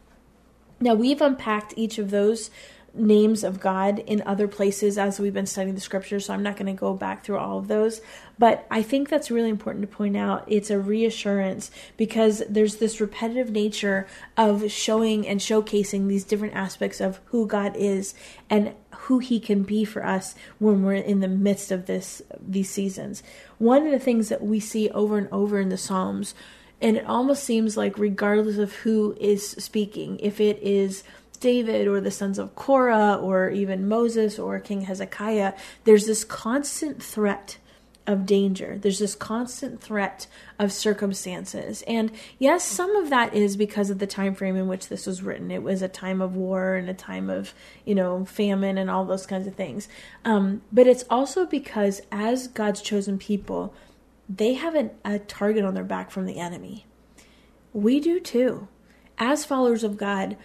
Now, 0.82 0.94
we've 0.94 1.22
unpacked 1.22 1.74
each 1.77 1.98
of 1.98 2.12
those 2.12 2.50
names 2.96 3.44
of 3.44 3.60
God 3.60 4.00
in 4.00 4.22
other 4.25 4.48
places 4.48 4.98
as 4.98 5.20
we've 5.20 5.34
been 5.34 5.46
studying 5.46 5.75
the 5.75 5.82
scriptures, 5.82 6.25
so 6.25 6.34
I'm 6.34 6.44
not 6.44 6.56
going 6.56 6.74
to 6.74 6.80
go 6.80 6.94
back 6.94 7.24
through 7.24 7.38
all 7.38 7.58
of 7.58 7.68
those. 7.68 8.02
But 8.38 8.66
I 8.70 8.82
think 8.82 9.10
that's 9.10 9.32
really 9.32 9.50
important 9.50 9.90
to 9.90 9.96
point 9.96 10.18
out. 10.18 10.44
It's 10.48 10.70
a 10.70 10.80
reassurance 10.80 11.72
because 11.98 12.44
there's 12.50 12.78
this 12.78 13.00
repetitive 13.00 13.52
nature 13.52 14.08
of 14.38 14.72
showing 14.72 15.28
and 15.28 15.40
showcasing 15.40 16.08
these 16.08 16.24
different 16.24 16.56
aspects 16.56 17.00
of 17.00 17.20
who 17.25 17.48
God 17.48 17.75
is 17.75 18.14
and 18.50 18.74
who 18.92 19.20
he 19.20 19.40
can 19.40 19.64
be 19.64 19.86
for 19.86 20.06
us 20.06 20.36
when 20.60 20.84
we're 20.84 20.96
in 20.96 21.20
the 21.20 21.28
midst 21.28 21.72
of 21.72 21.86
this 21.86 22.22
these 22.40 22.70
seasons. 22.70 23.24
One 23.58 23.86
of 23.86 23.92
the 23.92 24.00
things 24.00 24.30
that 24.30 24.44
we 24.44 24.60
see 24.60 24.90
over 24.90 25.18
and 25.18 25.30
over 25.32 25.60
in 25.60 25.70
the 25.70 25.78
Psalms 25.78 26.34
and 26.82 26.98
it 26.98 27.06
almost 27.06 27.44
seems 27.44 27.78
like 27.78 27.98
regardless 27.98 28.58
of 28.58 28.74
who 28.74 29.16
is 29.20 29.52
speaking, 29.52 30.20
if 30.20 30.42
it 30.42 30.60
is 30.62 31.04
David 31.36 31.88
or 31.88 32.01
the 32.01 32.12
sons 32.12 32.39
of 32.39 32.56
Korah 32.56 33.15
or 33.15 33.50
even 33.50 33.88
Moses 33.88 34.39
or 34.39 34.60
King 34.60 34.82
Hezekiah, 34.82 35.54
there's 35.84 36.06
this 36.06 36.24
constant 36.24 37.01
threat 37.01 37.58
of 38.08 38.25
danger. 38.25 38.77
There's 38.80 39.00
this 39.00 39.15
constant 39.15 39.82
threat 39.82 40.27
of 40.60 40.72
circumstances. 40.72 41.84
And 41.88 42.12
yes, 42.38 42.63
some 42.63 42.96
of 42.96 43.10
that 43.10 43.34
is 43.34 43.58
because 43.58 43.89
of 43.89 44.00
the 44.00 44.08
time 44.08 44.36
frame 44.36 44.56
in 44.56 44.68
which 44.68 44.89
this 44.89 45.08
was 45.08 45.24
written. 45.24 45.50
It 45.51 45.63
was 45.63 45.82
a 45.82 45.88
time 45.88 46.22
of 46.22 46.36
war 46.36 46.75
and 46.75 46.89
a 46.89 46.94
time 46.94 47.30
of, 47.30 47.54
you 47.84 47.96
know, 47.96 48.25
famine 48.25 48.77
and 48.77 48.89
all 48.89 49.06
those 49.06 49.25
kinds 49.25 49.48
of 49.48 49.56
things. 49.56 49.88
Um, 50.24 50.62
but 50.72 50.88
it's 50.88 51.04
also 51.10 51.46
because 51.46 52.01
as 52.12 52.48
God's 52.48 52.82
chosen 52.82 53.18
people, 53.18 53.74
they 54.30 54.54
have 54.54 54.75
an, 54.75 54.92
a 55.04 55.20
target 55.20 55.65
on 55.65 55.74
their 55.74 55.84
back 55.84 56.12
from 56.12 56.25
the 56.25 56.39
enemy. 56.39 56.86
We 57.74 58.00
do 58.00 58.20
too. 58.20 58.68
As 59.18 59.46
followers 59.46 59.84
of 59.84 59.98
God, 59.98 60.38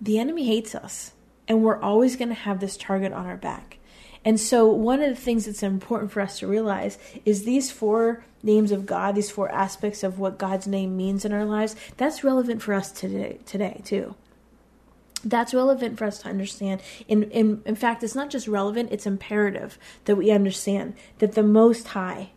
the 0.00 0.18
enemy 0.18 0.46
hates 0.46 0.74
us, 0.74 1.12
and 1.48 1.62
we're 1.62 1.80
always 1.80 2.16
going 2.16 2.28
to 2.28 2.34
have 2.34 2.60
this 2.60 2.76
target 2.76 3.12
on 3.12 3.26
our 3.26 3.36
back. 3.36 3.78
And 4.24 4.40
so, 4.40 4.66
one 4.66 5.02
of 5.02 5.10
the 5.10 5.20
things 5.20 5.44
that's 5.44 5.62
important 5.62 6.10
for 6.10 6.20
us 6.20 6.38
to 6.38 6.46
realize 6.46 6.98
is 7.24 7.44
these 7.44 7.70
four 7.70 8.24
names 8.42 8.72
of 8.72 8.86
God, 8.86 9.14
these 9.14 9.30
four 9.30 9.50
aspects 9.50 10.02
of 10.02 10.18
what 10.18 10.38
God's 10.38 10.66
name 10.66 10.96
means 10.96 11.24
in 11.24 11.32
our 11.32 11.44
lives, 11.44 11.76
that's 11.96 12.24
relevant 12.24 12.62
for 12.62 12.72
us 12.74 12.90
today, 12.90 13.38
today 13.44 13.82
too. 13.84 14.14
That's 15.24 15.54
relevant 15.54 15.98
for 15.98 16.04
us 16.04 16.18
to 16.20 16.28
understand. 16.28 16.82
In, 17.08 17.24
in, 17.24 17.62
in 17.64 17.74
fact, 17.74 18.02
it's 18.02 18.14
not 18.14 18.30
just 18.30 18.46
relevant, 18.46 18.92
it's 18.92 19.06
imperative 19.06 19.78
that 20.04 20.16
we 20.16 20.30
understand 20.30 20.94
that 21.18 21.32
the 21.32 21.42
Most 21.42 21.88
High 21.88 22.30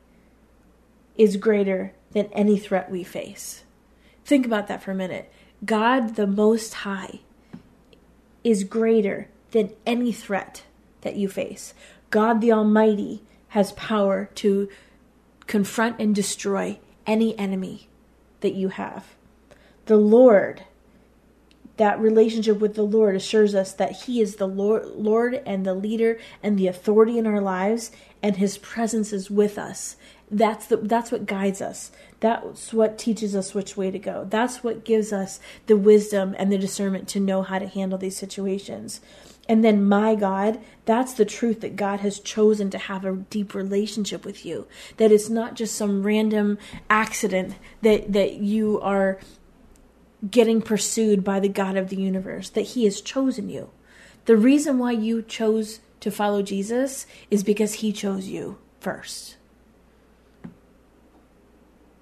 is 1.18 1.36
greater 1.36 1.94
than 2.12 2.28
any 2.28 2.58
threat 2.58 2.90
we 2.90 3.04
face. 3.04 3.64
Think 4.24 4.46
about 4.46 4.68
that 4.68 4.84
for 4.84 4.92
a 4.92 4.96
minute. 4.96 5.32
God, 5.66 6.16
the 6.16 6.28
Most 6.28 6.74
High, 6.74 7.22
is 8.48 8.63
greater 8.63 9.27
than 9.51 9.74
any 9.86 10.13
threat 10.13 10.63
that 11.01 11.18
you 11.18 11.27
face. 11.27 11.74
God 12.12 12.39
the 12.39 12.54
Almighty 12.54 13.22
has 13.50 13.74
power 13.74 14.30
to 14.36 14.70
confront 15.48 16.00
and 16.00 16.16
destroy 16.16 16.80
any 17.06 17.38
enemy 17.38 17.89
that 18.39 18.54
you 18.54 18.70
have. 18.70 19.16
The 19.88 19.98
Lord, 19.98 20.63
that 21.75 22.00
relationship 22.00 22.60
with 22.60 22.75
the 22.75 22.84
Lord 22.84 23.18
assures 23.18 23.54
us 23.54 23.74
that 23.74 24.04
He 24.04 24.22
is 24.22 24.38
the 24.38 24.48
Lord, 24.48 25.42
and 25.46 25.66
the 25.66 25.75
leader 25.75 26.18
and 26.42 26.58
the 26.58 26.68
authority 26.68 27.18
in 27.18 27.27
our 27.27 27.42
lives, 27.42 27.92
and 28.24 28.38
His 28.38 28.58
presence 28.58 29.12
is 29.12 29.30
with 29.30 29.58
us. 29.58 29.98
That's 30.29 30.67
the 30.67 30.77
that's 30.77 31.12
what 31.12 31.25
guides 31.25 31.62
us. 31.62 31.91
That's 32.19 32.74
what 32.74 32.98
teaches 32.98 33.36
us 33.36 33.53
which 33.53 33.77
way 33.77 33.91
to 33.91 34.00
go. 34.00 34.25
That's 34.29 34.63
what 34.63 34.84
gives 34.84 35.13
us 35.13 35.39
the 35.67 35.77
wisdom 35.77 36.36
and 36.38 36.51
the 36.51 36.57
discernment 36.57 37.07
to 37.10 37.19
know 37.19 37.43
how 37.43 37.60
to 37.60 37.67
handle 37.67 37.98
these 37.98 38.17
situations. 38.17 39.00
And 39.50 39.63
then, 39.63 39.88
my 39.88 40.15
God, 40.15 40.60
that's 40.86 41.13
the 41.13 41.25
truth 41.25 41.62
that 41.62 41.75
God 41.75 42.01
has 42.01 42.19
chosen 42.19 42.69
to 42.72 42.77
have 42.77 43.05
a 43.05 43.13
deep 43.13 43.53
relationship 43.53 44.25
with 44.25 44.46
you. 44.46 44.67
That 44.98 45.12
it's 45.12 45.29
not 45.29 45.55
just 45.55 45.75
some 45.75 46.03
random 46.03 46.57
accident 46.89 47.55
that, 47.81 48.12
that 48.12 48.36
you 48.36 48.79
are 48.81 49.19
getting 50.29 50.62
pursued 50.62 51.24
by 51.24 51.39
the 51.39 51.48
God 51.48 51.77
of 51.77 51.89
the 51.89 51.96
universe, 51.96 52.50
that 52.50 52.62
He 52.62 52.84
has 52.84 53.00
chosen 53.00 53.50
you. 53.50 53.69
The 54.25 54.36
reason 54.36 54.79
why 54.79 54.91
you 54.91 55.22
chose 55.22 55.79
to 56.01 56.12
follow 56.12 56.41
Jesus 56.41 57.05
is 57.31 57.43
because 57.43 57.75
He 57.75 57.93
chose 57.93 58.27
you 58.27 58.57
first. 58.81 59.38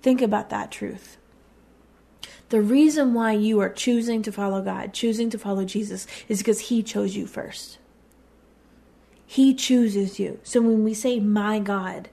Think 0.06 0.22
about 0.22 0.52
that 0.52 0.70
truth. 0.70 1.18
The 2.50 2.62
reason 2.62 3.16
why 3.16 3.32
you 3.32 3.60
are 3.60 3.74
choosing 3.74 4.22
to 4.22 4.32
follow 4.32 4.62
God, 4.62 4.94
choosing 4.94 5.32
to 5.32 5.40
follow 5.40 5.66
Jesus, 5.66 6.06
is 6.28 6.38
because 6.38 6.60
He 6.70 6.84
chose 6.84 7.16
you 7.16 7.26
first. 7.26 7.80
He 9.26 9.56
chooses 9.56 10.20
you. 10.20 10.40
So 10.44 10.62
when 10.62 10.84
we 10.84 10.94
say, 10.94 11.20
my 11.20 11.58
God, 11.58 12.10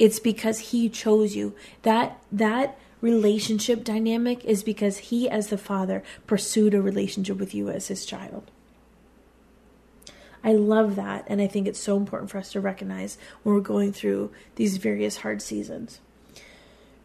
It's 0.00 0.18
because 0.18 0.58
he 0.72 0.88
chose 0.88 1.36
you. 1.36 1.54
That 1.82 2.20
that 2.32 2.78
relationship 3.02 3.84
dynamic 3.84 4.42
is 4.46 4.62
because 4.62 4.96
he 5.10 5.28
as 5.28 5.48
the 5.48 5.58
father 5.58 6.02
pursued 6.26 6.72
a 6.72 6.80
relationship 6.80 7.36
with 7.36 7.54
you 7.54 7.68
as 7.68 7.88
his 7.88 8.06
child. 8.06 8.50
I 10.42 10.54
love 10.54 10.96
that 10.96 11.26
and 11.28 11.42
I 11.42 11.46
think 11.46 11.68
it's 11.68 11.78
so 11.78 11.98
important 11.98 12.30
for 12.30 12.38
us 12.38 12.50
to 12.52 12.60
recognize 12.60 13.18
when 13.42 13.54
we're 13.54 13.60
going 13.60 13.92
through 13.92 14.32
these 14.56 14.78
various 14.78 15.18
hard 15.18 15.42
seasons. 15.42 16.00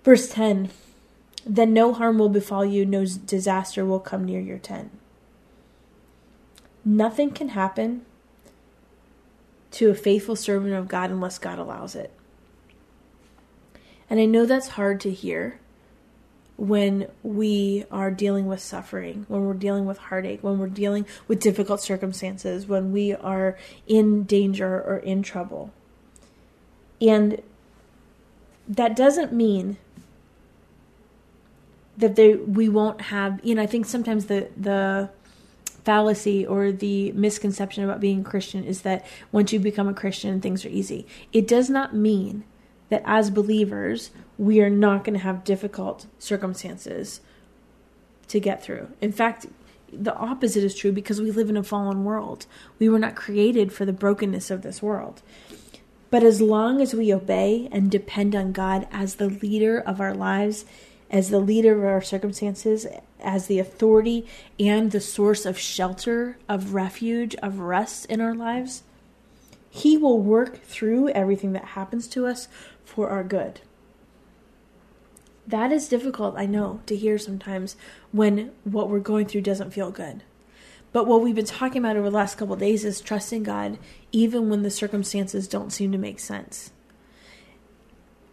Verse 0.05 0.29
10 0.29 0.69
Then 1.45 1.73
no 1.73 1.91
harm 1.91 2.19
will 2.19 2.29
befall 2.29 2.63
you, 2.63 2.85
no 2.85 3.05
disaster 3.05 3.83
will 3.83 3.99
come 3.99 4.23
near 4.23 4.39
your 4.39 4.59
tent. 4.59 4.91
Nothing 6.85 7.31
can 7.31 7.49
happen 7.49 8.05
to 9.71 9.89
a 9.89 9.95
faithful 9.95 10.35
servant 10.35 10.75
of 10.75 10.87
God 10.87 11.09
unless 11.09 11.39
God 11.39 11.57
allows 11.57 11.95
it. 11.95 12.13
And 14.07 14.19
I 14.19 14.25
know 14.25 14.45
that's 14.45 14.69
hard 14.69 15.01
to 15.01 15.11
hear 15.11 15.59
when 16.55 17.07
we 17.23 17.83
are 17.89 18.11
dealing 18.11 18.45
with 18.45 18.61
suffering, 18.61 19.25
when 19.27 19.43
we're 19.43 19.55
dealing 19.55 19.87
with 19.87 19.97
heartache, 19.97 20.43
when 20.43 20.59
we're 20.59 20.67
dealing 20.67 21.07
with 21.27 21.39
difficult 21.39 21.81
circumstances, 21.81 22.67
when 22.67 22.91
we 22.91 23.13
are 23.13 23.57
in 23.87 24.23
danger 24.23 24.79
or 24.79 24.97
in 24.99 25.23
trouble. 25.23 25.73
And 27.01 27.41
that 28.67 28.95
doesn't 28.95 29.33
mean 29.33 29.77
that 31.97 32.15
they, 32.15 32.35
we 32.35 32.69
won't 32.69 33.01
have, 33.01 33.39
you 33.43 33.55
know, 33.55 33.61
I 33.61 33.67
think 33.67 33.85
sometimes 33.85 34.25
the, 34.25 34.49
the, 34.57 35.09
fallacy 35.85 36.45
or 36.45 36.71
the 36.71 37.11
misconception 37.11 37.83
about 37.83 37.99
being 37.99 38.21
a 38.21 38.23
Christian 38.23 38.63
is 38.63 38.81
that 38.81 39.05
once 39.31 39.53
you 39.53 39.59
become 39.59 39.87
a 39.87 39.93
Christian, 39.93 40.41
things 40.41 40.65
are 40.65 40.69
easy. 40.69 41.05
It 41.31 41.47
does 41.47 41.69
not 41.69 41.95
mean 41.95 42.43
that 42.89 43.03
as 43.05 43.29
believers, 43.29 44.09
we 44.37 44.61
are 44.61 44.69
not 44.69 45.03
going 45.03 45.13
to 45.13 45.23
have 45.23 45.43
difficult 45.43 46.07
circumstances 46.17 47.21
to 48.27 48.39
get 48.39 48.63
through. 48.63 48.89
In 48.99 49.11
fact, 49.11 49.45
the 49.93 50.15
opposite 50.15 50.63
is 50.63 50.75
true 50.75 50.91
because 50.91 51.21
we 51.21 51.31
live 51.31 51.49
in 51.49 51.57
a 51.57 51.63
fallen 51.63 52.03
world. 52.03 52.47
We 52.79 52.89
were 52.89 52.99
not 52.99 53.15
created 53.15 53.71
for 53.71 53.85
the 53.85 53.93
brokenness 53.93 54.49
of 54.49 54.63
this 54.63 54.81
world. 54.81 55.21
But 56.09 56.23
as 56.23 56.41
long 56.41 56.81
as 56.81 56.93
we 56.93 57.13
obey 57.13 57.69
and 57.71 57.91
depend 57.91 58.35
on 58.35 58.51
God 58.51 58.87
as 58.91 59.15
the 59.15 59.29
leader 59.29 59.79
of 59.79 60.01
our 60.01 60.13
lives, 60.13 60.65
as 61.15 61.29
the 61.29 61.39
leader 61.39 61.77
of 61.77 61.85
our 61.85 62.01
circumstances, 62.01 62.85
as 63.21 63.47
the 63.47 63.57
authority 63.57 64.27
and 64.59 64.91
the 64.91 64.99
source 64.99 65.45
of 65.45 65.57
shelter, 65.57 66.37
of 66.49 66.73
refuge, 66.73 67.33
of 67.35 67.59
rest 67.59 68.05
in 68.07 68.19
our 68.19 68.35
lives, 68.35 68.83
He 69.69 69.95
will 69.95 70.19
work 70.19 70.61
through 70.63 71.07
everything 71.09 71.53
that 71.53 71.67
happens 71.67 72.09
to 72.09 72.27
us 72.27 72.49
for 72.83 73.09
our 73.09 73.23
good. 73.23 73.61
That 75.47 75.71
is 75.71 75.87
difficult, 75.87 76.35
I 76.37 76.47
know, 76.47 76.81
to 76.87 76.97
hear 76.97 77.17
sometimes 77.17 77.77
when 78.11 78.51
what 78.65 78.89
we're 78.89 78.99
going 78.99 79.27
through 79.27 79.41
doesn't 79.41 79.71
feel 79.71 79.91
good. 79.91 80.21
But 80.91 81.07
what 81.07 81.21
we've 81.21 81.33
been 81.33 81.45
talking 81.45 81.77
about 81.77 81.95
over 81.95 82.09
the 82.09 82.15
last 82.17 82.37
couple 82.37 82.57
days 82.57 82.83
is 82.83 82.99
trusting 82.99 83.43
God 83.43 83.79
even 84.11 84.49
when 84.49 84.63
the 84.63 84.69
circumstances 84.69 85.47
don't 85.47 85.71
seem 85.71 85.93
to 85.93 85.97
make 85.97 86.19
sense. 86.19 86.71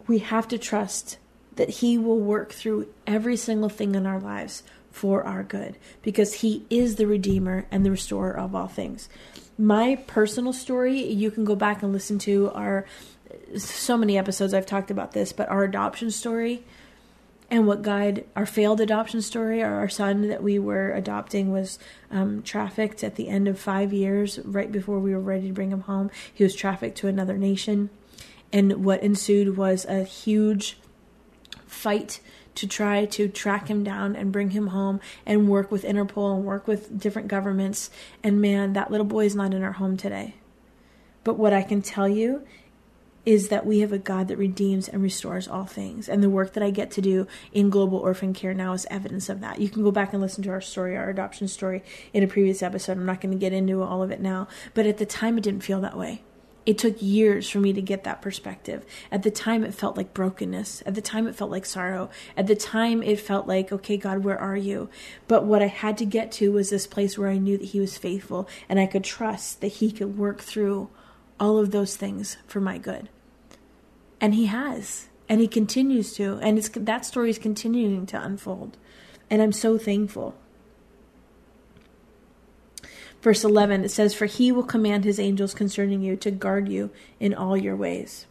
We 0.05 0.19
have 0.19 0.49
to 0.49 0.57
trust 0.57 1.17
that 1.55 1.69
He 1.69 1.97
will 1.97 2.19
work 2.19 2.51
through 2.51 2.87
every 3.05 3.37
single 3.37 3.69
thing 3.69 3.95
in 3.95 4.05
our 4.05 4.19
lives 4.19 4.63
for 4.91 5.23
our 5.23 5.43
good 5.43 5.77
because 6.01 6.35
He 6.35 6.65
is 6.69 6.95
the 6.95 7.07
Redeemer 7.07 7.65
and 7.71 7.85
the 7.85 7.91
Restorer 7.91 8.37
of 8.37 8.55
all 8.55 8.67
things. 8.67 9.09
My 9.57 9.95
personal 10.07 10.53
story, 10.53 11.03
you 11.03 11.29
can 11.29 11.45
go 11.45 11.55
back 11.55 11.83
and 11.83 11.93
listen 11.93 12.17
to 12.19 12.51
our 12.51 12.85
so 13.57 13.97
many 13.97 14.17
episodes 14.17 14.53
I've 14.53 14.65
talked 14.65 14.91
about 14.91 15.11
this, 15.11 15.33
but 15.33 15.49
our 15.49 15.63
adoption 15.63 16.11
story 16.11 16.63
and 17.53 17.67
what 17.67 17.83
God, 17.83 18.23
our 18.35 18.47
failed 18.47 18.81
adoption 18.81 19.21
story, 19.21 19.61
our, 19.61 19.75
our 19.75 19.89
son 19.89 20.27
that 20.29 20.41
we 20.41 20.57
were 20.57 20.91
adopting 20.91 21.51
was 21.51 21.77
um, 22.09 22.41
trafficked 22.41 23.03
at 23.03 23.15
the 23.15 23.29
end 23.29 23.47
of 23.47 23.59
five 23.59 23.93
years, 23.93 24.39
right 24.39 24.71
before 24.71 24.99
we 24.99 25.13
were 25.13 25.19
ready 25.19 25.47
to 25.49 25.53
bring 25.53 25.71
him 25.71 25.81
home. 25.81 26.09
He 26.33 26.43
was 26.43 26.55
trafficked 26.55 26.97
to 26.99 27.07
another 27.07 27.37
nation. 27.37 27.91
And 28.51 28.83
what 28.83 29.03
ensued 29.03 29.55
was 29.55 29.85
a 29.85 30.03
huge 30.03 30.77
fight 31.83 32.21
to 32.55 32.65
try 32.65 33.05
to 33.05 33.27
track 33.27 33.67
him 33.67 33.83
down 33.83 34.15
and 34.15 34.31
bring 34.31 34.51
him 34.51 34.67
home 34.67 35.01
and 35.25 35.49
work 35.49 35.69
with 35.69 35.83
Interpol 35.83 36.35
and 36.35 36.45
work 36.45 36.65
with 36.65 36.97
different 36.97 37.27
governments. 37.27 37.89
And 38.23 38.39
man, 38.39 38.73
that 38.73 38.89
little 38.89 39.05
boy 39.05 39.25
is 39.25 39.35
not 39.35 39.53
in 39.53 39.63
our 39.63 39.73
home 39.73 39.97
today. 39.97 40.35
But 41.25 41.37
what 41.37 41.51
I 41.51 41.61
can 41.61 41.81
tell 41.81 42.07
you 42.07 42.45
is 43.25 43.49
that 43.49 43.65
we 43.65 43.79
have 43.79 43.93
a 43.93 43.97
God 43.97 44.27
that 44.27 44.37
redeems 44.37 44.87
and 44.87 45.01
restores 45.01 45.47
all 45.47 45.65
things. 45.65 46.09
And 46.09 46.21
the 46.21 46.29
work 46.29 46.53
that 46.53 46.63
I 46.63 46.69
get 46.69 46.91
to 46.91 47.01
do 47.01 47.27
in 47.53 47.69
global 47.69 47.97
orphan 47.97 48.33
care 48.33 48.53
now 48.53 48.73
is 48.73 48.85
evidence 48.89 49.29
of 49.29 49.39
that. 49.41 49.59
You 49.59 49.69
can 49.69 49.83
go 49.83 49.91
back 49.91 50.11
and 50.13 50.21
listen 50.21 50.43
to 50.43 50.49
our 50.49 50.61
story, 50.61 50.97
our 50.97 51.09
adoption 51.09 51.47
story, 51.47 51.83
in 52.13 52.23
a 52.23 52.27
previous 52.27 52.61
episode. 52.61 52.97
I'm 52.97 53.05
not 53.05 53.21
going 53.21 53.31
to 53.31 53.37
get 53.37 53.53
into 53.53 53.81
all 53.81 54.03
of 54.03 54.11
it 54.11 54.19
now. 54.19 54.47
But 54.73 54.85
at 54.85 54.97
the 54.97 55.05
time, 55.05 55.37
it 55.37 55.43
didn't 55.45 55.63
feel 55.63 55.79
that 55.81 55.97
way. 55.97 56.21
It 56.65 56.77
took 56.77 57.01
years 57.01 57.49
for 57.49 57.59
me 57.59 57.73
to 57.73 57.81
get 57.81 58.05
that 58.05 58.21
perspective. 58.21 58.85
At 59.11 59.23
the 59.23 59.31
time, 59.31 59.63
it 59.63 59.73
felt 59.73 59.97
like 59.97 60.13
brokenness. 60.13 60.81
At 60.85 60.95
the 60.95 61.01
time, 61.01 61.27
it 61.27 61.35
felt 61.35 61.51
like 61.51 61.65
sorrow. 61.65 62.09
At 62.37 62.47
the 62.47 62.55
time, 62.55 63.03
it 63.03 63.19
felt 63.19 63.47
like, 63.47 63.71
okay, 63.71 63.97
God, 63.97 64.23
where 64.23 64.39
are 64.39 64.55
you? 64.55 64.89
But 65.27 65.43
what 65.43 65.61
I 65.61 65.67
had 65.67 65.97
to 65.97 66.05
get 66.05 66.31
to 66.33 66.53
was 66.53 66.69
this 66.69 66.87
place 66.87 67.17
where 67.17 67.29
I 67.29 67.37
knew 67.37 67.57
that 67.57 67.69
He 67.69 67.81
was 67.81 67.97
faithful 67.97 68.47
and 68.69 68.79
I 68.79 68.85
could 68.85 69.03
trust 69.03 69.59
that 69.59 69.67
He 69.67 69.91
could 69.91 70.17
work 70.17 70.39
through 70.39 70.89
all 71.39 71.57
of 71.57 71.71
those 71.71 71.97
things 71.97 72.37
for 72.47 72.61
my 72.61 72.77
good. 72.77 73.09
And 74.21 74.33
He 74.33 74.45
has, 74.45 75.09
and 75.27 75.41
He 75.41 75.49
continues 75.49 76.13
to. 76.13 76.39
And 76.41 76.57
that 76.59 77.05
story 77.05 77.29
is 77.29 77.37
continuing 77.37 78.05
to 78.05 78.21
unfold. 78.21 78.77
And 79.29 79.41
I'm 79.41 79.51
so 79.51 79.77
thankful. 79.77 80.35
Verse 83.23 83.45
11, 83.45 83.85
it 83.85 83.89
says, 83.89 84.13
For 84.13 84.25
he 84.25 84.51
will 84.51 84.63
command 84.63 85.05
his 85.05 85.17
angels 85.17 85.53
concerning 85.53 86.01
you 86.01 86.17
to 86.17 86.29
guard 86.29 86.67
you 86.67 86.91
in 87.21 87.33
all 87.33 87.55
your 87.55 87.75
ways. 87.75 88.25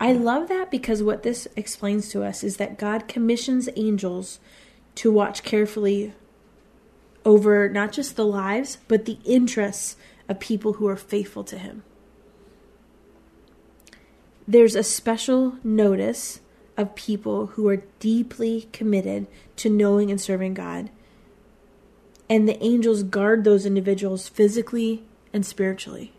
I 0.00 0.12
love 0.12 0.48
that 0.48 0.72
because 0.72 1.04
what 1.04 1.22
this 1.22 1.46
explains 1.54 2.08
to 2.08 2.24
us 2.24 2.42
is 2.42 2.56
that 2.56 2.78
God 2.78 3.06
commissions 3.06 3.68
angels 3.76 4.40
to 4.96 5.12
watch 5.12 5.44
carefully 5.44 6.12
over 7.24 7.68
not 7.68 7.92
just 7.92 8.16
the 8.16 8.26
lives, 8.26 8.78
but 8.88 9.04
the 9.04 9.18
interests 9.24 9.94
of 10.28 10.40
people 10.40 10.74
who 10.74 10.88
are 10.88 10.96
faithful 10.96 11.44
to 11.44 11.56
him. 11.56 11.84
There's 14.48 14.74
a 14.74 14.82
special 14.82 15.58
notice 15.62 16.40
of 16.76 16.96
people 16.96 17.46
who 17.46 17.68
are 17.68 17.84
deeply 18.00 18.68
committed 18.72 19.28
to 19.56 19.70
knowing 19.70 20.10
and 20.10 20.20
serving 20.20 20.54
God 20.54 20.90
and 22.28 22.48
the 22.48 22.62
angels 22.62 23.02
guard 23.02 23.44
those 23.44 23.66
individuals 23.66 24.28
physically 24.28 25.04
and 25.32 25.44
spiritually. 25.44 26.12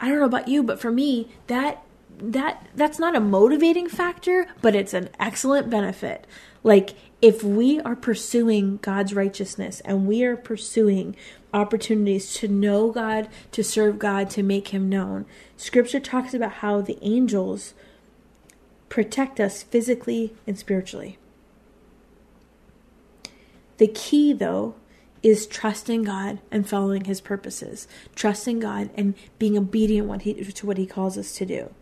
I 0.00 0.08
don't 0.08 0.18
know 0.18 0.24
about 0.24 0.48
you, 0.48 0.62
but 0.62 0.80
for 0.80 0.90
me, 0.90 1.28
that 1.46 1.82
that 2.18 2.68
that's 2.74 2.98
not 2.98 3.16
a 3.16 3.20
motivating 3.20 3.88
factor, 3.88 4.46
but 4.62 4.74
it's 4.74 4.94
an 4.94 5.08
excellent 5.18 5.68
benefit. 5.68 6.26
Like 6.62 6.94
if 7.20 7.42
we 7.42 7.80
are 7.80 7.96
pursuing 7.96 8.78
God's 8.82 9.14
righteousness 9.14 9.80
and 9.80 10.06
we 10.06 10.24
are 10.24 10.36
pursuing 10.36 11.16
opportunities 11.52 12.34
to 12.34 12.48
know 12.48 12.90
God, 12.90 13.28
to 13.52 13.62
serve 13.62 13.98
God, 13.98 14.28
to 14.30 14.42
make 14.42 14.68
him 14.68 14.88
known. 14.88 15.24
Scripture 15.56 16.00
talks 16.00 16.34
about 16.34 16.52
how 16.54 16.80
the 16.80 16.98
angels 17.00 17.74
protect 18.88 19.40
us 19.40 19.62
physically 19.62 20.34
and 20.46 20.58
spiritually. 20.58 21.16
The 23.78 23.88
key, 23.88 24.32
though, 24.32 24.74
is 25.22 25.46
trusting 25.46 26.02
God 26.02 26.38
and 26.50 26.68
following 26.68 27.04
His 27.04 27.20
purposes, 27.20 27.88
trusting 28.14 28.60
God 28.60 28.90
and 28.94 29.14
being 29.38 29.56
obedient 29.56 30.06
what 30.06 30.22
he, 30.22 30.34
to 30.34 30.66
what 30.66 30.78
He 30.78 30.86
calls 30.86 31.16
us 31.16 31.34
to 31.36 31.46
do. 31.46 31.72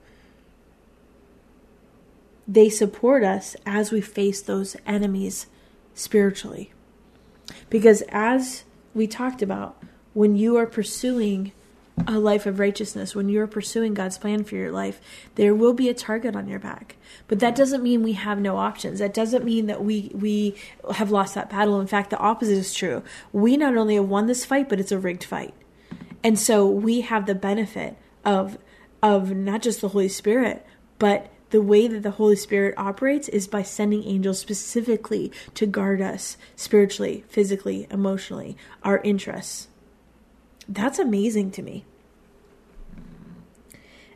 They 2.46 2.68
support 2.68 3.24
us 3.24 3.56
as 3.66 3.90
we 3.90 4.00
face 4.00 4.40
those 4.40 4.76
enemies 4.86 5.46
spiritually. 5.94 6.72
Because 7.68 8.02
as 8.08 8.64
we 8.94 9.06
talked 9.06 9.42
about, 9.42 9.82
when 10.14 10.36
you 10.36 10.56
are 10.56 10.66
pursuing 10.66 11.52
a 12.06 12.18
life 12.18 12.46
of 12.46 12.58
righteousness, 12.58 13.14
when 13.14 13.28
you're 13.28 13.46
pursuing 13.46 13.94
God's 13.94 14.18
plan 14.18 14.44
for 14.44 14.56
your 14.56 14.72
life, 14.72 15.00
there 15.34 15.54
will 15.54 15.74
be 15.74 15.88
a 15.88 15.94
target 15.94 16.34
on 16.34 16.48
your 16.48 16.58
back. 16.58 16.96
But 17.28 17.38
that 17.40 17.54
doesn't 17.54 17.82
mean 17.82 18.02
we 18.02 18.14
have 18.14 18.40
no 18.40 18.56
options. 18.56 18.98
That 18.98 19.14
doesn't 19.14 19.44
mean 19.44 19.66
that 19.66 19.84
we 19.84 20.10
we 20.14 20.56
have 20.94 21.10
lost 21.10 21.34
that 21.34 21.50
battle. 21.50 21.80
In 21.80 21.86
fact, 21.86 22.10
the 22.10 22.18
opposite 22.18 22.58
is 22.58 22.74
true. 22.74 23.02
We 23.32 23.56
not 23.56 23.76
only 23.76 23.96
have 23.96 24.08
won 24.08 24.26
this 24.26 24.44
fight, 24.44 24.68
but 24.68 24.80
it's 24.80 24.92
a 24.92 24.98
rigged 24.98 25.24
fight. 25.24 25.54
And 26.24 26.38
so 26.38 26.66
we 26.66 27.02
have 27.02 27.26
the 27.26 27.34
benefit 27.34 27.96
of 28.24 28.58
of 29.02 29.34
not 29.34 29.62
just 29.62 29.80
the 29.80 29.88
Holy 29.88 30.08
Spirit, 30.08 30.64
but 30.98 31.30
the 31.50 31.60
way 31.60 31.86
that 31.86 32.02
the 32.02 32.12
Holy 32.12 32.36
Spirit 32.36 32.74
operates 32.78 33.28
is 33.28 33.46
by 33.46 33.62
sending 33.62 34.04
angels 34.04 34.38
specifically 34.38 35.30
to 35.54 35.66
guard 35.66 36.00
us 36.00 36.38
spiritually, 36.56 37.24
physically, 37.28 37.86
emotionally, 37.90 38.56
our 38.82 38.98
interests. 39.02 39.68
That's 40.68 40.98
amazing 40.98 41.50
to 41.52 41.62
me. 41.62 41.84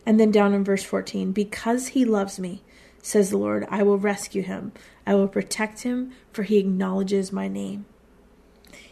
And 0.04 0.20
then 0.20 0.30
down 0.30 0.54
in 0.54 0.64
verse 0.64 0.84
14, 0.84 1.32
because 1.32 1.88
he 1.88 2.04
loves 2.04 2.38
me, 2.38 2.62
says 3.02 3.30
the 3.30 3.36
Lord, 3.36 3.66
I 3.68 3.82
will 3.82 3.98
rescue 3.98 4.42
him. 4.42 4.72
I 5.06 5.14
will 5.14 5.28
protect 5.28 5.82
him, 5.82 6.12
for 6.32 6.44
he 6.44 6.58
acknowledges 6.58 7.32
my 7.32 7.48
name. 7.48 7.86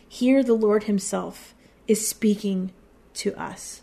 Here, 0.07 0.43
the 0.43 0.55
Lord 0.55 0.85
himself 0.85 1.55
is 1.87 2.09
speaking 2.09 2.73
to 3.15 3.35
us, 3.41 3.83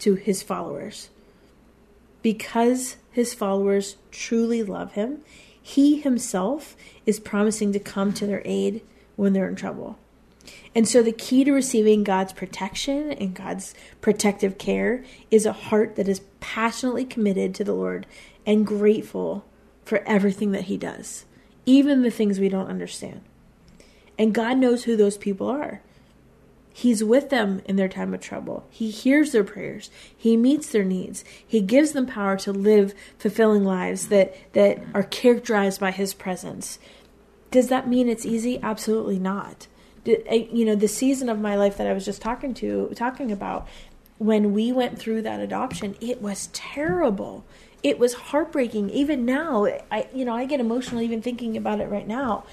to 0.00 0.14
his 0.14 0.42
followers. 0.42 1.10
Because 2.22 2.96
his 3.10 3.34
followers 3.34 3.96
truly 4.10 4.62
love 4.62 4.92
him, 4.92 5.20
he 5.60 6.00
himself 6.00 6.76
is 7.06 7.20
promising 7.20 7.72
to 7.72 7.78
come 7.78 8.12
to 8.14 8.26
their 8.26 8.42
aid 8.44 8.82
when 9.16 9.32
they're 9.32 9.48
in 9.48 9.56
trouble. 9.56 9.98
And 10.74 10.88
so, 10.88 11.02
the 11.02 11.12
key 11.12 11.44
to 11.44 11.52
receiving 11.52 12.04
God's 12.04 12.32
protection 12.32 13.12
and 13.12 13.34
God's 13.34 13.74
protective 14.00 14.58
care 14.58 15.04
is 15.30 15.46
a 15.46 15.52
heart 15.52 15.96
that 15.96 16.08
is 16.08 16.22
passionately 16.40 17.04
committed 17.04 17.54
to 17.54 17.64
the 17.64 17.74
Lord 17.74 18.06
and 18.46 18.66
grateful 18.66 19.44
for 19.84 20.02
everything 20.06 20.52
that 20.52 20.64
He 20.64 20.76
does, 20.76 21.24
even 21.66 22.02
the 22.02 22.10
things 22.10 22.40
we 22.40 22.48
don't 22.48 22.68
understand. 22.68 23.22
And 24.18 24.34
God 24.34 24.58
knows 24.58 24.84
who 24.84 24.96
those 24.96 25.16
people 25.16 25.48
are. 25.48 25.82
He's 26.74 27.04
with 27.04 27.28
them 27.28 27.60
in 27.66 27.76
their 27.76 27.88
time 27.88 28.14
of 28.14 28.20
trouble. 28.20 28.66
He 28.70 28.90
hears 28.90 29.32
their 29.32 29.44
prayers. 29.44 29.90
He 30.16 30.36
meets 30.36 30.70
their 30.70 30.84
needs. 30.84 31.22
He 31.46 31.60
gives 31.60 31.92
them 31.92 32.06
power 32.06 32.36
to 32.38 32.52
live 32.52 32.94
fulfilling 33.18 33.64
lives 33.64 34.08
that, 34.08 34.34
that 34.54 34.82
are 34.94 35.02
characterized 35.02 35.80
by 35.80 35.90
His 35.90 36.14
presence. 36.14 36.78
Does 37.50 37.68
that 37.68 37.88
mean 37.88 38.08
it's 38.08 38.24
easy? 38.24 38.58
Absolutely 38.62 39.18
not. 39.18 39.66
You 40.04 40.64
know, 40.64 40.74
the 40.74 40.88
season 40.88 41.28
of 41.28 41.38
my 41.38 41.56
life 41.56 41.76
that 41.76 41.86
I 41.86 41.92
was 41.92 42.04
just 42.04 42.20
talking 42.20 42.54
to, 42.54 42.92
talking 42.94 43.30
about, 43.30 43.68
when 44.18 44.52
we 44.52 44.72
went 44.72 44.98
through 44.98 45.22
that 45.22 45.40
adoption, 45.40 45.96
it 46.00 46.20
was 46.20 46.48
terrible. 46.52 47.44
It 47.82 47.98
was 47.98 48.14
heartbreaking. 48.14 48.90
Even 48.90 49.24
now, 49.24 49.66
I, 49.90 50.08
you 50.14 50.24
know, 50.24 50.34
I 50.34 50.44
get 50.44 50.60
emotional 50.60 51.02
even 51.02 51.22
thinking 51.22 51.56
about 51.56 51.80
it 51.80 51.88
right 51.88 52.06
now 52.06 52.44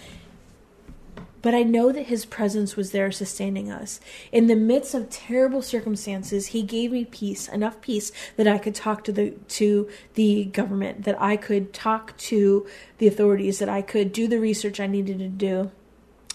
but 1.41 1.53
I 1.53 1.63
know 1.63 1.91
that 1.91 2.07
His 2.07 2.25
presence 2.25 2.75
was 2.75 2.91
there 2.91 3.12
sustaining 3.12 3.71
us. 3.71 3.99
In 4.31 4.47
the 4.47 4.55
midst 4.55 4.93
of 4.93 5.09
terrible 5.09 5.62
circumstances, 5.62 6.47
He 6.47 6.63
gave 6.63 6.91
me 6.91 7.05
peace, 7.05 7.47
enough 7.47 7.81
peace 7.81 8.12
that 8.35 8.47
I 8.47 8.57
could 8.57 8.75
talk 8.75 9.03
to 9.05 9.12
the 9.12 9.31
to 9.31 9.89
the 10.15 10.45
government, 10.45 11.03
that 11.03 11.19
I 11.21 11.38
could 11.38 11.73
talk 11.73 12.17
to 12.17 12.67
the 12.97 13.07
authorities, 13.07 13.59
that 13.59 13.69
I 13.69 13.81
could 13.81 14.12
do 14.12 14.27
the 14.27 14.39
research 14.39 14.79
I 14.79 14.88
needed 14.88 15.19
to 15.19 15.27
do 15.29 15.71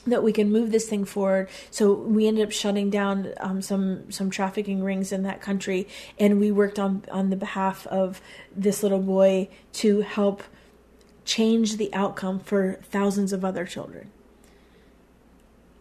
that 0.07 0.23
we 0.23 0.33
can 0.33 0.53
move 0.53 0.71
this 0.71 0.89
thing 0.89 1.05
forward. 1.05 1.49
So 1.71 1.93
we 1.93 2.27
ended 2.27 2.47
up 2.47 2.53
shutting 2.53 2.91
down 2.91 3.33
um, 3.39 3.63
some 3.63 4.11
some 4.11 4.31
trafficking 4.31 4.83
rings 4.83 5.13
in 5.13 5.23
that 5.23 5.41
country, 5.41 5.89
and 6.19 6.41
we 6.41 6.51
worked 6.51 6.79
on 6.79 7.05
on 7.11 7.31
the 7.31 7.37
behalf 7.37 7.87
of 7.89 8.21
this 8.55 8.83
little 8.83 9.01
boy 9.03 9.49
to 9.75 10.03
help 10.03 10.43
change 11.25 11.77
the 11.77 11.93
outcome 11.95 12.39
for 12.39 12.81
thousands 12.91 13.33
of 13.33 13.45
other 13.45 13.65
children 13.65 14.11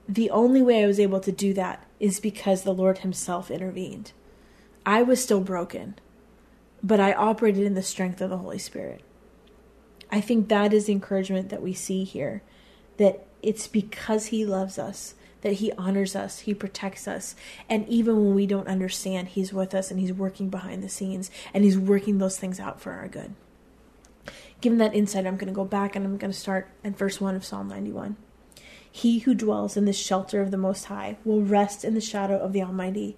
the 0.07 0.29
only 0.29 0.61
way 0.61 0.83
I 0.83 0.87
was 0.87 0.99
able 0.99 1.19
to 1.21 1.31
do 1.31 1.53
that 1.53 1.85
is 1.99 2.19
because 2.19 2.63
the 2.63 2.73
Lord 2.73 2.99
Himself 2.99 3.49
intervened. 3.49 4.11
I 4.85 5.01
was 5.01 5.23
still 5.23 5.41
broken, 5.41 5.95
but 6.81 6.99
I 6.99 7.13
operated 7.13 7.65
in 7.65 7.73
the 7.73 7.83
strength 7.83 8.19
of 8.19 8.29
the 8.29 8.37
Holy 8.37 8.59
Spirit. 8.59 9.01
I 10.11 10.19
think 10.21 10.49
that 10.49 10.73
is 10.73 10.85
the 10.85 10.93
encouragement 10.93 11.49
that 11.49 11.61
we 11.61 11.73
see 11.73 12.03
here 12.03 12.43
that 12.97 13.25
it's 13.43 13.67
because 13.67 14.27
He 14.27 14.45
loves 14.45 14.79
us, 14.79 15.13
that 15.41 15.53
He 15.53 15.71
honors 15.73 16.15
us, 16.15 16.39
He 16.39 16.53
protects 16.53 17.07
us. 17.07 17.35
And 17.69 17.87
even 17.87 18.15
when 18.15 18.33
we 18.33 18.47
don't 18.47 18.67
understand, 18.67 19.29
He's 19.29 19.53
with 19.53 19.75
us 19.75 19.91
and 19.91 19.99
He's 19.99 20.13
working 20.13 20.49
behind 20.49 20.81
the 20.83 20.89
scenes 20.89 21.29
and 21.53 21.63
He's 21.63 21.77
working 21.77 22.17
those 22.17 22.39
things 22.39 22.59
out 22.59 22.81
for 22.81 22.93
our 22.93 23.07
good. 23.07 23.35
Given 24.61 24.77
that 24.77 24.95
insight, 24.95 25.27
I'm 25.27 25.35
going 25.35 25.47
to 25.47 25.53
go 25.53 25.65
back 25.65 25.95
and 25.95 26.05
I'm 26.05 26.17
going 26.17 26.31
to 26.31 26.39
start 26.39 26.69
at 26.83 26.97
verse 26.97 27.19
1 27.19 27.35
of 27.35 27.43
Psalm 27.43 27.67
91. 27.67 28.15
He 28.89 29.19
who 29.19 29.33
dwells 29.33 29.75
in 29.75 29.85
the 29.85 29.91
shelter 29.91 30.39
of 30.39 30.51
the 30.51 30.57
Most 30.57 30.85
High 30.85 31.17
will 31.25 31.41
rest 31.41 31.83
in 31.83 31.95
the 31.95 31.99
shadow 31.99 32.37
of 32.37 32.53
the 32.53 32.61
Almighty. 32.61 33.17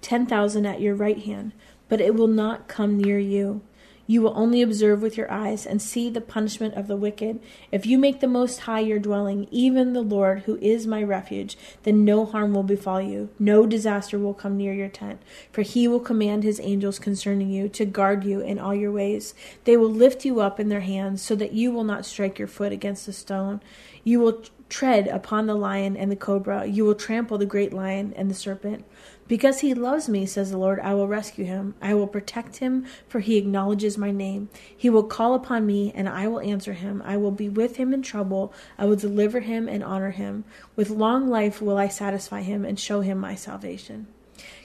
ten 0.00 0.26
thousand 0.26 0.66
at 0.66 0.80
your 0.80 0.94
right 0.94 1.18
hand, 1.18 1.52
but 1.88 2.00
it 2.00 2.14
will 2.14 2.28
not 2.28 2.68
come 2.68 2.96
near 2.96 3.18
you. 3.18 3.62
You 4.10 4.22
will 4.22 4.32
only 4.34 4.62
observe 4.62 5.02
with 5.02 5.18
your 5.18 5.30
eyes 5.30 5.66
and 5.66 5.82
see 5.82 6.08
the 6.08 6.22
punishment 6.22 6.72
of 6.76 6.86
the 6.86 6.96
wicked. 6.96 7.40
If 7.70 7.84
you 7.84 7.98
make 7.98 8.20
the 8.20 8.26
Most 8.26 8.60
High 8.60 8.80
your 8.80 8.98
dwelling, 8.98 9.46
even 9.50 9.92
the 9.92 10.00
Lord, 10.00 10.44
who 10.44 10.56
is 10.62 10.86
my 10.86 11.02
refuge, 11.02 11.58
then 11.82 12.06
no 12.06 12.24
harm 12.24 12.54
will 12.54 12.62
befall 12.62 13.02
you, 13.02 13.28
no 13.38 13.66
disaster 13.66 14.18
will 14.18 14.32
come 14.32 14.56
near 14.56 14.72
your 14.72 14.88
tent. 14.88 15.20
For 15.52 15.60
he 15.60 15.86
will 15.86 16.00
command 16.00 16.42
his 16.42 16.58
angels 16.58 16.98
concerning 16.98 17.50
you 17.50 17.68
to 17.68 17.84
guard 17.84 18.24
you 18.24 18.40
in 18.40 18.58
all 18.58 18.74
your 18.74 18.92
ways. 18.92 19.34
They 19.64 19.76
will 19.76 19.90
lift 19.90 20.24
you 20.24 20.40
up 20.40 20.58
in 20.58 20.70
their 20.70 20.80
hands 20.80 21.20
so 21.20 21.36
that 21.36 21.52
you 21.52 21.70
will 21.70 21.84
not 21.84 22.06
strike 22.06 22.38
your 22.38 22.48
foot 22.48 22.72
against 22.72 23.08
a 23.08 23.12
stone. 23.12 23.60
You 24.04 24.20
will 24.20 24.42
tread 24.68 25.08
upon 25.08 25.46
the 25.46 25.54
lion 25.54 25.96
and 25.96 26.10
the 26.10 26.16
cobra. 26.16 26.66
You 26.66 26.84
will 26.84 26.94
trample 26.94 27.38
the 27.38 27.46
great 27.46 27.72
lion 27.72 28.12
and 28.16 28.30
the 28.30 28.34
serpent. 28.34 28.84
Because 29.26 29.60
he 29.60 29.74
loves 29.74 30.08
me, 30.08 30.24
says 30.24 30.50
the 30.50 30.58
Lord, 30.58 30.80
I 30.80 30.94
will 30.94 31.06
rescue 31.06 31.44
him. 31.44 31.74
I 31.82 31.94
will 31.94 32.06
protect 32.06 32.56
him, 32.56 32.86
for 33.08 33.20
he 33.20 33.36
acknowledges 33.36 33.98
my 33.98 34.10
name. 34.10 34.48
He 34.74 34.88
will 34.88 35.02
call 35.02 35.34
upon 35.34 35.66
me, 35.66 35.92
and 35.94 36.08
I 36.08 36.28
will 36.28 36.40
answer 36.40 36.72
him. 36.72 37.02
I 37.04 37.18
will 37.18 37.30
be 37.30 37.48
with 37.48 37.76
him 37.76 37.92
in 37.92 38.02
trouble. 38.02 38.52
I 38.78 38.86
will 38.86 38.96
deliver 38.96 39.40
him 39.40 39.68
and 39.68 39.84
honor 39.84 40.10
him. 40.10 40.44
With 40.76 40.88
long 40.88 41.28
life 41.28 41.60
will 41.60 41.76
I 41.76 41.88
satisfy 41.88 42.40
him 42.42 42.64
and 42.64 42.80
show 42.80 43.02
him 43.02 43.18
my 43.18 43.34
salvation. 43.34 44.06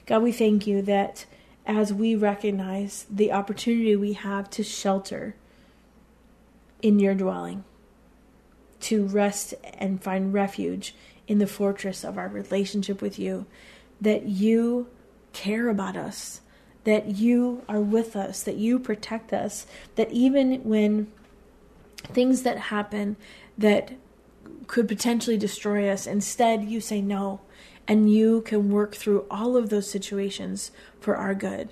God, 0.06 0.22
we 0.22 0.32
thank 0.32 0.66
you 0.66 0.80
that 0.82 1.26
as 1.66 1.92
we 1.92 2.14
recognize 2.14 3.06
the 3.10 3.32
opportunity 3.32 3.96
we 3.96 4.14
have 4.14 4.48
to 4.50 4.62
shelter 4.62 5.34
in 6.80 6.98
your 6.98 7.14
dwelling 7.14 7.64
to 8.84 9.06
rest 9.06 9.54
and 9.78 10.02
find 10.02 10.34
refuge 10.34 10.94
in 11.26 11.38
the 11.38 11.46
fortress 11.46 12.04
of 12.04 12.18
our 12.18 12.28
relationship 12.28 13.00
with 13.00 13.18
you, 13.18 13.46
that 14.00 14.26
you 14.26 14.88
care 15.32 15.68
about 15.68 15.96
us, 15.96 16.42
that 16.84 17.06
you 17.06 17.62
are 17.66 17.80
with 17.80 18.14
us, 18.14 18.42
that 18.42 18.56
you 18.56 18.78
protect 18.78 19.32
us, 19.32 19.66
that 19.94 20.10
even 20.12 20.62
when 20.64 21.10
things 22.12 22.42
that 22.42 22.58
happen 22.58 23.16
that 23.56 23.92
could 24.66 24.86
potentially 24.86 25.38
destroy 25.38 25.88
us, 25.88 26.06
instead 26.06 26.64
you 26.64 26.78
say 26.78 27.00
no, 27.00 27.40
and 27.88 28.12
you 28.12 28.42
can 28.42 28.70
work 28.70 28.94
through 28.94 29.24
all 29.30 29.56
of 29.56 29.70
those 29.70 29.90
situations 29.90 30.70
for 31.00 31.16
our 31.16 31.34
good 31.34 31.70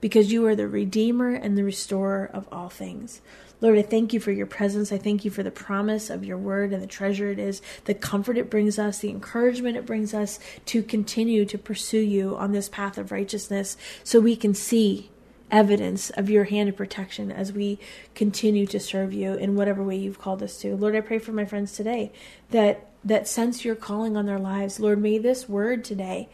because 0.00 0.32
you 0.32 0.46
are 0.46 0.54
the 0.54 0.68
Redeemer 0.68 1.30
and 1.30 1.56
the 1.56 1.64
Restorer 1.64 2.30
of 2.32 2.48
all 2.52 2.68
things. 2.68 3.22
Lord, 3.60 3.78
I 3.78 3.82
thank 3.82 4.12
you 4.12 4.20
for 4.20 4.32
your 4.32 4.46
presence. 4.46 4.92
I 4.92 4.98
thank 4.98 5.24
you 5.24 5.30
for 5.30 5.42
the 5.42 5.50
promise 5.50 6.10
of 6.10 6.24
your 6.24 6.38
word 6.38 6.72
and 6.72 6.82
the 6.82 6.86
treasure 6.86 7.30
it 7.30 7.38
is, 7.38 7.62
the 7.84 7.94
comfort 7.94 8.36
it 8.36 8.50
brings 8.50 8.78
us, 8.78 8.98
the 8.98 9.10
encouragement 9.10 9.76
it 9.76 9.86
brings 9.86 10.12
us 10.12 10.38
to 10.66 10.82
continue 10.82 11.44
to 11.46 11.58
pursue 11.58 11.98
you 12.00 12.36
on 12.36 12.52
this 12.52 12.68
path 12.68 12.98
of 12.98 13.12
righteousness 13.12 13.76
so 14.02 14.20
we 14.20 14.36
can 14.36 14.54
see 14.54 15.10
evidence 15.50 16.10
of 16.10 16.28
your 16.28 16.44
hand 16.44 16.68
of 16.68 16.76
protection 16.76 17.30
as 17.30 17.52
we 17.52 17.78
continue 18.14 18.66
to 18.66 18.80
serve 18.80 19.12
you 19.12 19.34
in 19.34 19.54
whatever 19.54 19.82
way 19.82 19.96
you've 19.96 20.18
called 20.18 20.42
us 20.42 20.58
to. 20.60 20.74
Lord, 20.74 20.96
I 20.96 21.00
pray 21.00 21.18
for 21.18 21.32
my 21.32 21.44
friends 21.44 21.72
today 21.72 22.12
that 22.50 22.88
that 23.04 23.28
sense 23.28 23.64
your 23.64 23.74
calling 23.74 24.16
on 24.16 24.26
their 24.26 24.38
lives. 24.38 24.80
Lord, 24.80 25.00
may 25.00 25.18
this 25.18 25.48
word 25.48 25.84
today 25.84 26.28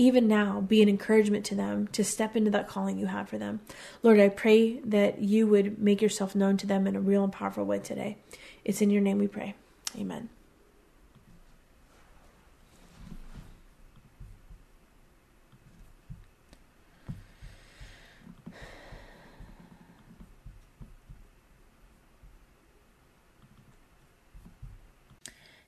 even 0.00 0.26
now, 0.26 0.62
be 0.62 0.80
an 0.80 0.88
encouragement 0.88 1.44
to 1.44 1.54
them 1.54 1.86
to 1.88 2.02
step 2.02 2.34
into 2.34 2.50
that 2.50 2.66
calling 2.66 2.98
you 2.98 3.04
have 3.04 3.28
for 3.28 3.36
them. 3.36 3.60
Lord, 4.02 4.18
I 4.18 4.30
pray 4.30 4.78
that 4.78 5.20
you 5.20 5.46
would 5.46 5.78
make 5.78 6.00
yourself 6.00 6.34
known 6.34 6.56
to 6.56 6.66
them 6.66 6.86
in 6.86 6.96
a 6.96 7.00
real 7.00 7.22
and 7.22 7.30
powerful 7.30 7.66
way 7.66 7.80
today. 7.80 8.16
It's 8.64 8.80
in 8.80 8.88
your 8.88 9.02
name 9.02 9.18
we 9.18 9.28
pray. 9.28 9.56
Amen. 9.98 10.30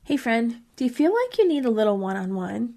Hey, 0.04 0.16
friend, 0.16 0.62
do 0.76 0.84
you 0.84 0.90
feel 0.90 1.12
like 1.12 1.36
you 1.36 1.46
need 1.46 1.66
a 1.66 1.70
little 1.70 1.98
one 1.98 2.16
on 2.16 2.34
one? 2.34 2.76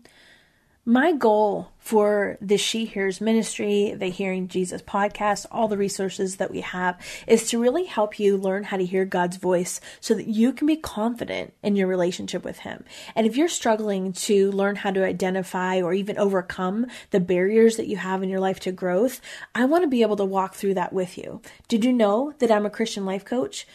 My 0.88 1.14
goal 1.14 1.72
for 1.80 2.38
the 2.40 2.58
She 2.58 2.86
Hears 2.86 3.20
ministry, 3.20 3.96
the 3.98 4.06
Hearing 4.06 4.48
Jesus 4.48 4.84
podcast, 4.84 5.48
all 5.50 5.68
the 5.68 5.80
resources 5.80 6.36
that 6.36 6.52
we 6.52 6.62
have 6.62 7.00
is 7.26 7.50
to 7.50 7.60
really 7.60 7.86
help 7.86 8.20
you 8.20 8.38
learn 8.38 8.66
how 8.66 8.78
to 8.78 8.86
hear 8.86 9.04
God's 9.04 9.38
voice 9.38 9.82
so 10.00 10.14
that 10.14 10.28
you 10.28 10.54
can 10.54 10.68
be 10.68 10.76
confident 10.76 11.56
in 11.64 11.76
your 11.76 11.88
relationship 11.88 12.46
with 12.46 12.60
Him. 12.60 12.84
And 13.16 13.26
if 13.26 13.36
you're 13.36 13.48
struggling 13.48 14.14
to 14.14 14.52
learn 14.52 14.76
how 14.76 14.92
to 14.92 15.04
identify 15.04 15.82
or 15.82 15.92
even 15.92 16.20
overcome 16.20 16.86
the 17.10 17.20
barriers 17.20 17.78
that 17.78 17.88
you 17.88 17.98
have 17.98 18.22
in 18.22 18.30
your 18.30 18.40
life 18.40 18.60
to 18.60 18.72
growth, 18.72 19.22
I 19.56 19.66
want 19.66 19.86
to 19.86 19.90
be 19.90 20.04
able 20.04 20.18
to 20.18 20.26
walk 20.26 20.54
through 20.54 20.76
that 20.76 20.94
with 20.94 21.18
you. 21.18 21.42
Did 21.68 21.84
you 21.84 21.94
know 21.94 22.36
that 22.38 22.52
I'm 22.52 22.68
a 22.68 22.70
Christian 22.70 23.08
life 23.08 23.26
coach? 23.26 23.66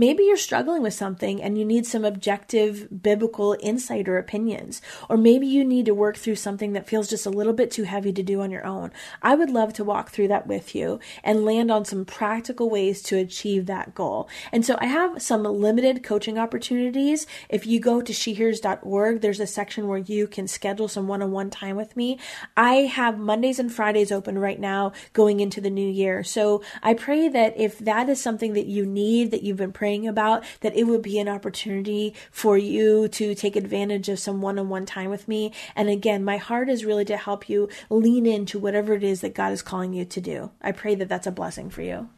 Maybe 0.00 0.22
you're 0.22 0.38
struggling 0.38 0.82
with 0.82 0.94
something 0.94 1.42
and 1.42 1.58
you 1.58 1.64
need 1.66 1.84
some 1.84 2.06
objective 2.06 3.02
biblical 3.02 3.54
insight 3.60 4.08
or 4.08 4.16
opinions. 4.16 4.80
Or 5.10 5.18
maybe 5.18 5.46
you 5.46 5.62
need 5.62 5.84
to 5.84 5.94
work 5.94 6.16
through 6.16 6.36
something 6.36 6.72
that 6.72 6.88
feels 6.88 7.10
just 7.10 7.26
a 7.26 7.30
little 7.30 7.52
bit 7.52 7.70
too 7.70 7.82
heavy 7.82 8.10
to 8.14 8.22
do 8.22 8.40
on 8.40 8.50
your 8.50 8.64
own. 8.64 8.92
I 9.20 9.34
would 9.34 9.50
love 9.50 9.74
to 9.74 9.84
walk 9.84 10.08
through 10.08 10.28
that 10.28 10.46
with 10.46 10.74
you 10.74 11.00
and 11.22 11.44
land 11.44 11.70
on 11.70 11.84
some 11.84 12.06
practical 12.06 12.70
ways 12.70 13.02
to 13.02 13.18
achieve 13.18 13.66
that 13.66 13.94
goal. 13.94 14.26
And 14.52 14.64
so 14.64 14.78
I 14.80 14.86
have 14.86 15.20
some 15.20 15.42
limited 15.42 16.02
coaching 16.02 16.38
opportunities. 16.38 17.26
If 17.50 17.66
you 17.66 17.78
go 17.78 18.00
to 18.00 18.14
shehears.org, 18.14 19.20
there's 19.20 19.38
a 19.38 19.46
section 19.46 19.86
where 19.86 19.98
you 19.98 20.26
can 20.26 20.48
schedule 20.48 20.88
some 20.88 21.08
one 21.08 21.20
on 21.20 21.30
one 21.30 21.50
time 21.50 21.76
with 21.76 21.94
me. 21.94 22.18
I 22.56 22.86
have 22.86 23.18
Mondays 23.18 23.58
and 23.58 23.70
Fridays 23.70 24.10
open 24.10 24.38
right 24.38 24.58
now 24.58 24.92
going 25.12 25.40
into 25.40 25.60
the 25.60 25.68
new 25.68 25.86
year. 25.86 26.24
So 26.24 26.62
I 26.82 26.94
pray 26.94 27.28
that 27.28 27.60
if 27.60 27.78
that 27.80 28.08
is 28.08 28.18
something 28.18 28.54
that 28.54 28.64
you 28.64 28.86
need, 28.86 29.30
that 29.32 29.42
you've 29.42 29.58
been 29.58 29.72
praying 29.72 29.89
praying 29.90 30.06
about, 30.06 30.44
that 30.60 30.76
it 30.76 30.84
would 30.84 31.02
be 31.02 31.18
an 31.18 31.28
opportunity 31.28 32.14
for 32.30 32.56
you 32.56 33.08
to 33.08 33.34
take 33.34 33.56
advantage 33.56 34.08
of 34.08 34.20
some 34.20 34.40
one 34.40 34.56
on 34.56 34.68
one 34.68 34.86
time 34.86 35.10
with 35.10 35.26
me. 35.26 35.52
And 35.74 35.88
again, 35.88 36.22
my 36.22 36.36
heart 36.36 36.68
is 36.68 36.84
really 36.84 37.04
to 37.06 37.16
help 37.16 37.48
you 37.48 37.68
lean 37.88 38.24
into 38.24 38.60
whatever 38.60 38.94
it 38.94 39.02
is 39.02 39.20
that 39.22 39.34
God 39.34 39.52
is 39.52 39.62
calling 39.62 39.92
you 39.92 40.04
to 40.04 40.20
do. 40.20 40.52
I 40.62 40.70
pray 40.70 40.94
that 40.94 41.08
that's 41.08 41.26
a 41.26 41.32
blessing 41.32 41.70
for 41.70 41.82
you. 41.82 42.08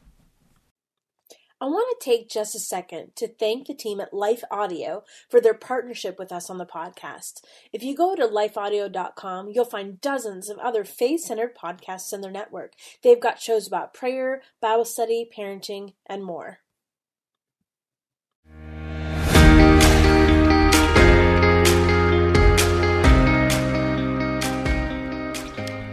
I 1.62 1.66
want 1.66 1.96
to 1.98 2.04
take 2.04 2.28
just 2.28 2.54
a 2.54 2.58
second 2.58 3.12
to 3.16 3.26
thank 3.26 3.68
the 3.68 3.74
team 3.74 4.00
at 4.00 4.12
Life 4.12 4.42
Audio 4.50 5.04
for 5.30 5.40
their 5.40 5.54
partnership 5.54 6.18
with 6.18 6.30
us 6.30 6.50
on 6.50 6.58
the 6.58 6.66
podcast. 6.66 7.40
If 7.72 7.82
you 7.82 7.96
go 7.96 8.14
to 8.16 8.26
lifeaudio.com, 8.26 9.48
you'll 9.48 9.64
find 9.64 10.00
dozens 10.00 10.50
of 10.50 10.58
other 10.58 10.84
faith 10.84 11.20
centered 11.20 11.56
podcasts 11.56 12.12
in 12.12 12.20
their 12.20 12.32
network. 12.32 12.72
They've 13.02 13.20
got 13.20 13.40
shows 13.40 13.66
about 13.66 13.94
prayer, 13.94 14.42
Bible 14.60 14.84
study, 14.84 15.30
parenting, 15.34 15.94
and 16.04 16.22
more. 16.22 16.58